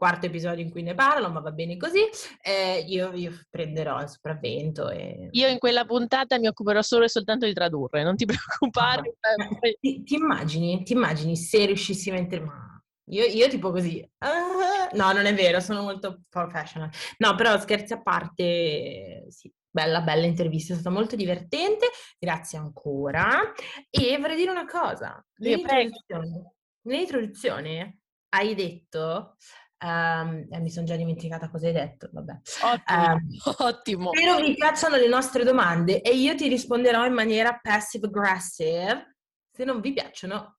quarto 0.04 0.26
episodio 0.26 0.62
in 0.66 0.70
cui 0.70 0.82
ne 0.84 0.96
parlo, 0.96 1.30
ma 1.30 1.40
va 1.40 1.52
bene 1.52 1.78
così, 1.78 2.02
eh, 2.42 2.84
io, 2.86 3.14
io 3.14 3.32
prenderò 3.50 4.02
il 4.02 4.10
sopravvento 4.10 4.90
e... 4.90 5.30
Io 5.32 5.48
in 5.48 5.60
quella 5.60 5.86
puntata 5.86 6.38
mi 6.38 6.48
occuperò 6.48 6.82
solo 6.82 7.06
e 7.06 7.10
soltanto 7.10 7.46
di 7.46 7.54
tradurre, 7.54 8.04
non 8.04 8.18
ti 8.18 8.26
preoccupare. 8.28 9.08
eh, 9.08 9.58
poi- 9.58 9.78
Ti, 9.80 10.04
ti 10.04 10.16
immagini, 10.16 10.84
ti 10.84 10.92
immagini 10.92 11.38
se 11.38 11.66
riuscissimo 11.66 12.18
a 12.18 12.20
inter... 12.20 12.44
ma 12.44 12.84
Io, 13.12 13.24
io 13.24 13.48
tipo 13.48 13.72
così, 13.72 14.06
ah, 14.18 14.90
no, 14.92 15.12
non 15.14 15.26
è 15.26 15.34
vero, 15.34 15.62
sono 15.62 15.84
molto 15.84 16.20
professional. 16.28 16.90
No, 17.20 17.36
però 17.36 17.58
scherzi 17.58 17.94
a 17.94 18.02
parte, 18.02 19.28
sì, 19.30 19.50
bella, 19.70 20.02
bella 20.02 20.26
intervista, 20.26 20.74
è 20.74 20.76
stata 20.76 20.94
molto 20.94 21.16
divertente, 21.16 21.88
grazie 22.20 22.58
ancora. 22.58 23.54
E 23.90 24.18
vorrei 24.18 24.36
dire 24.36 24.52
una 24.52 24.66
cosa, 24.66 25.26
nell'introduzione, 25.38 26.56
nell'introduzione 26.82 28.00
hai 28.34 28.56
detto, 28.56 29.38
ehm, 29.84 30.48
eh, 30.50 30.60
mi 30.60 30.70
sono 30.70 30.86
già 30.86 30.96
dimenticata 30.96 31.50
cosa 31.50 31.68
hai 31.68 31.74
detto, 31.74 32.10
vabbè. 32.12 32.40
Ottimo, 32.64 33.04
Ehm, 33.04 33.28
ottimo. 33.68 34.10
Spero 34.14 34.40
vi 34.40 34.54
piacciono 34.56 34.96
le 34.96 35.08
nostre 35.08 35.44
domande 35.44 36.02
e 36.02 36.16
io 36.16 36.36
ti 36.36 36.48
risponderò 36.48 37.06
in 37.06 37.14
maniera 37.14 37.60
passive 37.62 38.08
aggressive. 38.08 39.18
Se 39.52 39.64
non 39.66 39.82
vi 39.82 39.94
piacciono, 39.94 40.58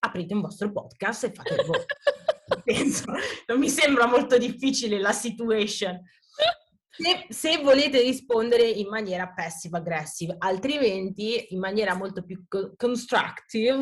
aprite 0.00 0.34
un 0.34 0.40
vostro 0.40 0.72
podcast 0.72 1.24
e 1.24 1.32
fate 1.32 1.64
voi. 1.64 1.84
Penso, 2.64 3.12
non 3.46 3.58
mi 3.58 3.68
sembra 3.68 4.06
molto 4.06 4.38
difficile 4.38 4.98
la 4.98 5.12
situation. 5.12 6.00
Se, 7.00 7.26
se 7.28 7.58
volete 7.58 8.00
rispondere 8.00 8.64
in 8.68 8.88
maniera 8.88 9.28
passive 9.32 9.78
aggressive, 9.78 10.34
altrimenti 10.38 11.52
in 11.54 11.60
maniera 11.60 11.94
molto 11.94 12.24
più 12.24 12.44
co- 12.48 12.72
constructive, 12.76 13.76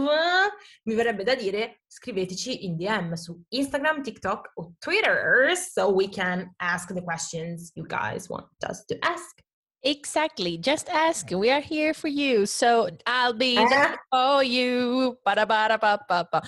mi 0.84 0.94
verrebbe 0.94 1.24
da 1.24 1.34
dire 1.34 1.80
scriveteci 1.86 2.66
in 2.66 2.76
DM 2.76 3.14
su 3.14 3.42
Instagram, 3.48 4.02
TikTok 4.02 4.50
o 4.56 4.74
Twitter 4.78 5.56
so 5.56 5.92
we 5.94 6.08
can 6.10 6.52
ask 6.58 6.92
the 6.92 7.02
questions 7.02 7.70
you 7.74 7.86
guys 7.86 8.28
want 8.28 8.48
us 8.68 8.84
to 8.84 8.96
ask. 9.00 9.40
Exactly, 9.80 10.58
just 10.58 10.88
ask. 10.90 11.30
We 11.30 11.50
are 11.50 11.60
here 11.66 11.94
for 11.94 12.08
you. 12.08 12.44
So 12.44 12.88
I'll 13.06 13.32
be 13.34 13.56
Eh? 13.56 13.66
there 13.68 13.96
for 14.10 14.42
you. 14.42 15.16
Ba-da-ba-da-pa-pa-pa. 15.22 16.42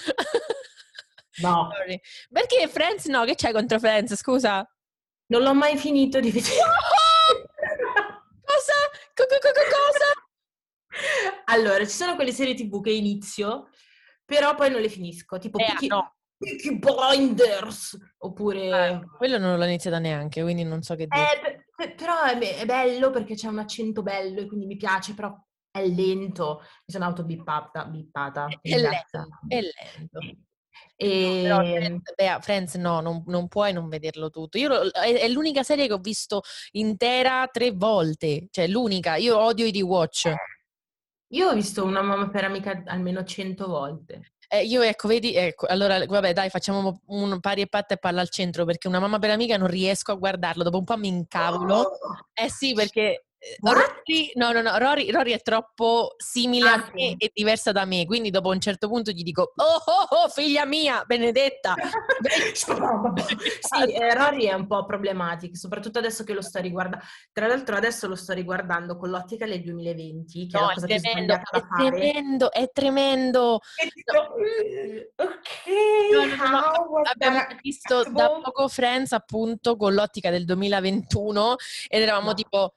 No. 1.40 1.68
Perché 2.32 2.68
Friends 2.68 3.06
no? 3.06 3.24
Che 3.24 3.36
c'è 3.36 3.52
contro 3.52 3.78
Friends? 3.78 4.14
Scusa. 4.16 4.66
Non 5.28 5.42
l'ho 5.42 5.54
mai 5.54 5.76
finito 5.76 6.20
di 6.20 6.30
vedere. 6.30 6.56
Cosa? 8.44 8.72
Co- 9.14 9.24
co- 9.26 9.38
co- 9.40 9.52
co- 9.52 9.70
cosa? 9.70 11.42
Allora, 11.46 11.84
ci 11.84 11.90
sono 11.92 12.14
quelle 12.14 12.32
serie 12.32 12.54
TV 12.54 12.82
che 12.82 12.90
inizio, 12.90 13.68
però 14.24 14.54
poi 14.54 14.70
non 14.70 14.80
le 14.80 14.88
finisco, 14.88 15.38
tipo 15.38 15.58
Eh, 15.58 15.64
Peaky, 15.66 15.86
no. 15.88 16.14
Peaky 16.36 16.78
Blinders, 16.78 17.96
oppure... 18.18 18.90
Eh, 18.90 19.00
quello 19.16 19.38
non 19.38 19.58
l'ho 19.58 19.64
iniziata 19.64 19.98
neanche, 19.98 20.42
quindi 20.42 20.64
non 20.64 20.82
so 20.82 20.94
che 20.94 21.06
dire. 21.06 21.22
Eh, 21.22 21.40
pe- 21.40 21.64
pe- 21.74 21.94
però 21.94 22.22
è, 22.22 22.36
be- 22.38 22.56
è 22.56 22.64
bello 22.64 23.10
perché 23.10 23.34
c'è 23.34 23.48
un 23.48 23.58
accento 23.58 24.02
bello 24.02 24.40
e 24.40 24.46
quindi 24.46 24.66
mi 24.66 24.76
piace, 24.76 25.14
però 25.14 25.34
è 25.70 25.86
lento. 25.86 26.60
Mi 26.60 26.92
sono 26.92 27.04
autobippata, 27.04 27.84
bippata. 27.84 28.46
è 28.60 28.76
lento, 28.78 29.28
è 29.46 29.60
lento. 29.60 30.20
E... 30.96 31.40
Però 31.42 31.58
Friends, 31.58 32.14
Bea, 32.14 32.40
Friends 32.40 32.74
no, 32.74 33.00
non, 33.00 33.22
non 33.26 33.48
puoi 33.48 33.72
non 33.72 33.88
vederlo 33.88 34.30
tutto. 34.30 34.58
Io 34.58 34.90
è, 34.90 35.14
è 35.14 35.28
l'unica 35.28 35.62
serie 35.62 35.86
che 35.86 35.92
ho 35.92 35.98
visto 35.98 36.42
intera 36.72 37.48
tre 37.52 37.70
volte, 37.70 38.48
cioè 38.50 38.66
l'unica. 38.66 39.16
Io 39.16 39.38
odio 39.38 39.66
i 39.66 39.72
rewatch. 39.72 40.34
Io 41.32 41.48
ho 41.48 41.54
visto 41.54 41.84
una 41.84 42.02
mamma 42.02 42.30
per 42.30 42.44
amica 42.44 42.82
almeno 42.86 43.22
cento 43.24 43.66
volte. 43.66 44.32
Eh, 44.50 44.64
io 44.64 44.80
ecco, 44.80 45.08
vedi, 45.08 45.34
ecco, 45.34 45.66
allora 45.66 46.02
vabbè 46.06 46.32
dai, 46.32 46.48
facciamo 46.48 47.02
un 47.08 47.38
pari 47.38 47.60
e 47.60 47.66
patta 47.66 47.92
e 47.92 47.98
palla 47.98 48.22
al 48.22 48.30
centro 48.30 48.64
perché 48.64 48.88
una 48.88 48.98
mamma 48.98 49.18
per 49.18 49.28
amica 49.28 49.58
non 49.58 49.68
riesco 49.68 50.12
a 50.12 50.14
guardarlo, 50.14 50.62
dopo 50.62 50.78
un 50.78 50.84
po' 50.84 50.96
mi 50.96 51.08
incavolo. 51.08 51.90
Eh 52.32 52.48
sì, 52.48 52.72
perché? 52.72 53.26
Rory, 53.60 54.32
no, 54.34 54.50
no, 54.52 54.62
no, 54.62 54.76
Rory, 54.78 55.10
Rory 55.12 55.32
è 55.32 55.40
troppo 55.42 56.14
simile 56.16 56.68
Ah, 56.68 56.74
a 56.74 56.90
me 56.92 57.08
sì. 57.10 57.14
e 57.18 57.30
diversa 57.32 57.70
da 57.70 57.84
me, 57.84 58.04
quindi 58.04 58.30
dopo 58.30 58.48
un 58.48 58.60
certo 58.60 58.88
punto 58.88 59.12
gli 59.12 59.22
dico, 59.22 59.52
oh, 59.54 59.82
oh, 59.84 60.06
oh, 60.24 60.28
figlia 60.28 60.64
mia, 60.66 61.04
benedetta. 61.06 61.74
sì, 62.54 63.92
eh, 63.92 64.14
Rory 64.14 64.46
è 64.46 64.54
un 64.54 64.66
po' 64.66 64.84
problematico, 64.84 65.54
soprattutto 65.54 65.98
adesso 66.00 66.24
che 66.24 66.32
lo 66.32 66.42
sto 66.42 66.60
riguardando. 66.60 67.04
Tra 67.32 67.46
l'altro 67.46 67.76
adesso 67.76 68.08
lo 68.08 68.16
sto 68.16 68.32
riguardando 68.32 68.96
con 68.96 69.10
l'ottica 69.10 69.46
del 69.46 69.62
2020, 69.62 70.46
che 70.48 70.58
è 70.58 70.60
No, 70.60 70.70
è 70.70 70.74
più 70.74 70.82
tremendo, 70.86 71.34
è 71.34 71.40
tremendo, 71.76 72.52
è 72.52 72.70
tremendo. 72.72 73.60
Dico, 73.94 74.34
"Mm, 74.36 74.98
ok, 75.16 75.46
No, 76.12 76.24
no, 76.24 76.50
no, 76.50 76.60
no, 76.60 77.00
Abbiamo 77.04 77.46
visto 77.62 77.94
da 77.94 78.00
acceptable?" 78.00 78.42
poco 78.42 78.68
Friends 78.68 79.12
appunto 79.12 79.76
con 79.76 79.94
l'ottica 79.94 80.30
del 80.30 80.44
2021 80.44 81.54
ed 81.88 82.02
eravamo 82.02 82.28
No. 82.28 82.34
tipo 82.34 82.74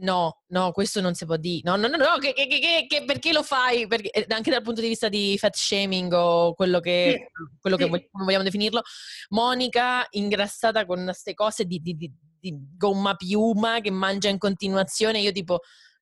no, 0.00 0.40
no, 0.48 0.72
questo 0.72 1.00
non 1.00 1.14
si 1.14 1.24
può 1.26 1.36
dire. 1.36 1.60
No, 1.64 1.76
no, 1.76 1.88
no, 1.88 1.96
no, 1.96 2.18
che, 2.18 2.32
che- 2.32 2.86
che- 2.88 3.04
perché 3.04 3.32
lo 3.32 3.42
fai? 3.42 3.86
Perché, 3.86 4.10
eh, 4.10 4.26
anche 4.34 4.50
dal 4.50 4.62
punto 4.62 4.80
di 4.80 4.88
vista 4.88 5.08
di 5.08 5.36
fat 5.38 5.54
shaming 5.54 6.12
o 6.12 6.54
quello 6.54 6.80
che, 6.80 7.30
quello 7.60 7.76
che 7.76 7.84
sì. 7.84 7.90
vog- 7.90 8.08
come 8.10 8.24
vogliamo 8.24 8.44
definirlo, 8.44 8.82
Monica 9.30 10.06
ingrassata 10.10 10.84
con 10.86 11.02
queste 11.04 11.34
cose 11.34 11.64
di, 11.64 11.80
di- 11.80 11.96
di- 11.96 12.12
di 12.40 12.54
gomma 12.76 13.14
piuma 13.14 13.80
che 13.80 13.90
mangia 13.90 14.28
in 14.28 14.38
continuazione, 14.38 15.20
io 15.20 15.32
tipo 15.32 15.60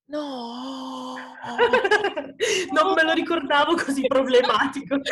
no. 0.08 1.14
non 2.72 2.94
me 2.94 3.02
lo 3.02 3.12
ricordavo 3.12 3.74
così 3.74 4.06
problematico. 4.06 4.96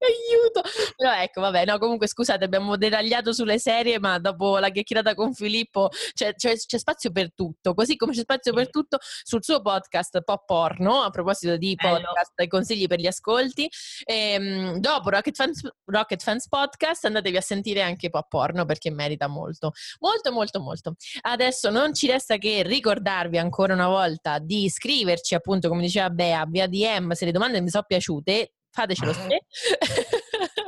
Aiuto! 0.00 0.62
Però 0.96 1.12
ecco, 1.12 1.40
vabbè, 1.42 1.66
no, 1.66 1.78
comunque 1.78 2.08
scusate, 2.08 2.44
abbiamo 2.44 2.76
deragliato 2.76 3.32
sulle 3.32 3.58
serie, 3.58 3.98
ma 3.98 4.18
dopo 4.18 4.58
la 4.58 4.70
chiacchierata 4.70 5.14
con 5.14 5.34
Filippo 5.34 5.90
c'è, 6.14 6.34
c'è- 6.34 6.56
c'è 6.56 6.78
spazio 6.78 7.10
per 7.12 7.34
tutto, 7.34 7.74
così 7.74 7.96
come 7.96 8.12
c'è 8.12 8.20
spazio 8.20 8.54
per 8.54 8.70
tutto 8.70 8.98
sul 9.00 9.44
suo 9.44 9.60
podcast 9.60 10.22
Pop 10.22 10.44
Porno, 10.46 11.02
a 11.02 11.10
proposito 11.10 11.56
di 11.56 11.76
podcast 11.76 12.32
e 12.36 12.48
consigli 12.48 12.86
per 12.86 12.98
gli 12.98 13.06
ascolti. 13.06 13.68
Ehm, 14.04 14.78
dopo 14.78 15.10
Rocket 15.10 15.36
Fans, 15.36 15.68
Rocket 15.84 16.22
Fans 16.22 16.48
Podcast 16.48 17.04
andatevi 17.04 17.36
a 17.36 17.42
sentire 17.42 17.82
anche 17.82 18.08
Pop 18.08 18.28
Porno 18.28 18.64
perché 18.64 18.90
merita 18.90 19.26
molto, 19.26 19.72
molto, 19.98 20.32
molto, 20.32 20.60
molto. 20.60 20.94
Adesso 21.20 21.68
non 21.68 21.92
ci 21.92 22.06
resta 22.06 22.36
che 22.38 22.62
ricordarvi 22.62 23.36
ancora 23.36 23.69
una 23.72 23.88
volta 23.88 24.38
di 24.38 24.64
iscriverci, 24.64 25.34
appunto, 25.34 25.68
come 25.68 25.82
diceva 25.82 26.10
Bea, 26.10 26.44
via 26.46 26.66
DM 26.66 27.12
se 27.12 27.24
le 27.24 27.32
domande 27.32 27.60
vi 27.60 27.68
sono 27.68 27.84
piaciute. 27.86 28.52
Fatecelo 28.70 29.12
sapere. 29.12 29.46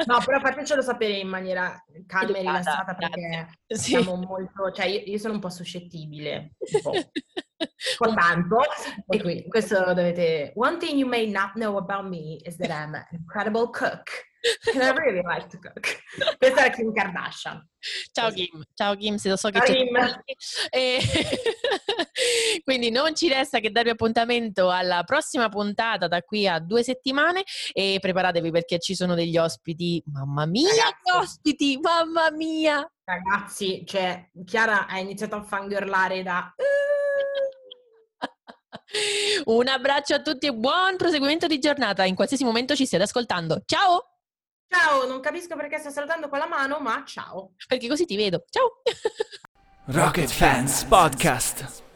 No, 0.05 0.21
però 0.25 0.41
fatecelo 0.41 0.83
sapere 0.83 1.13
in 1.13 1.29
maniera 1.29 1.81
calma 2.07 2.37
e 2.37 2.41
rilassata 2.41 2.95
perché. 2.95 3.61
Sì. 3.67 3.91
siamo 3.91 4.17
molto, 4.17 4.73
cioè 4.73 4.87
io, 4.87 5.03
io 5.05 5.19
sono 5.19 5.35
un 5.35 5.41
po' 5.41 5.49
suscettibile, 5.49 6.55
un 6.59 6.83
po', 6.83 6.91
po' 7.99 8.15
tanto, 8.15 8.59
e 9.09 9.21
quindi 9.21 9.49
questo 9.49 9.79
dovete... 9.95 10.53
One 10.57 10.79
thing 10.79 10.99
you 10.99 11.07
may 11.07 11.31
not 11.31 11.53
know 11.55 11.77
about 11.77 12.09
me 12.09 12.39
is 12.43 12.57
that 12.57 12.71
I'm 12.71 12.95
an 12.95 13.07
incredible 13.13 13.71
cook. 13.71 14.11
And 14.75 14.83
I 14.83 14.91
really 14.93 15.23
like 15.23 15.47
to 15.49 15.59
cook. 15.59 16.03
Questa 16.39 16.65
è 16.65 16.71
Kim 16.71 16.93
Kardashian. 16.93 17.65
Ciao. 18.13 18.31
Kim, 18.31 18.63
ciao 18.75 18.95
Kim, 18.97 19.17
se 19.17 19.29
lo 19.29 19.37
so 19.37 19.51
che 19.51 19.61
Ciao, 19.65 19.75
ci. 19.75 19.89
E- 20.71 21.01
Quindi 22.65 22.91
non 22.91 23.15
ci 23.15 23.29
resta 23.29 23.61
che 23.61 23.71
darvi 23.71 23.91
appuntamento 23.91 24.71
alla 24.71 25.03
prossima 25.05 25.49
puntata 25.49 26.09
da 26.09 26.23
qui 26.23 26.47
a 26.47 26.59
due 26.59 26.83
settimane 26.83 27.43
e 27.73 27.99
preparatevi 28.01 28.51
perché 28.51 28.79
ci 28.79 28.95
sono 28.95 29.15
degli 29.15 29.37
ospiti. 29.37 30.03
Mamma 30.07 30.47
mia, 30.47 30.69
Ragazzi. 30.69 30.95
che 31.03 31.13
ospiti! 31.13 31.79
Mamma 31.81 32.31
mia! 32.31 32.91
Ragazzi, 33.05 33.85
cioè, 33.87 34.31
Chiara 34.45 34.87
ha 34.87 34.99
iniziato 34.99 35.37
a 35.37 35.43
fangirlare 35.43 36.23
da... 36.23 36.53
Un 39.47 39.69
abbraccio 39.69 40.15
a 40.15 40.23
tutti 40.23 40.47
e 40.47 40.53
buon 40.53 40.97
proseguimento 40.97 41.47
di 41.47 41.59
giornata 41.59 42.05
in 42.05 42.15
qualsiasi 42.15 42.45
momento 42.45 42.75
ci 42.75 42.87
stiate 42.87 43.05
ascoltando. 43.05 43.63
Ciao! 43.65 44.12
Ciao, 44.75 45.07
non 45.07 45.21
capisco 45.21 45.55
perché 45.55 45.79
sto 45.79 45.91
salutando 45.91 46.31
con 46.31 46.39
la 46.39 46.47
mano, 46.47 46.79
ma 46.79 47.05
ciao. 47.05 47.53
Perché 47.69 47.89
così 47.89 48.07
ti 48.07 48.17
vedo. 48.17 48.43
Ciao! 48.49 48.81
Rocket 49.85 50.31
Fans 50.31 50.85
Podcast. 50.85 51.92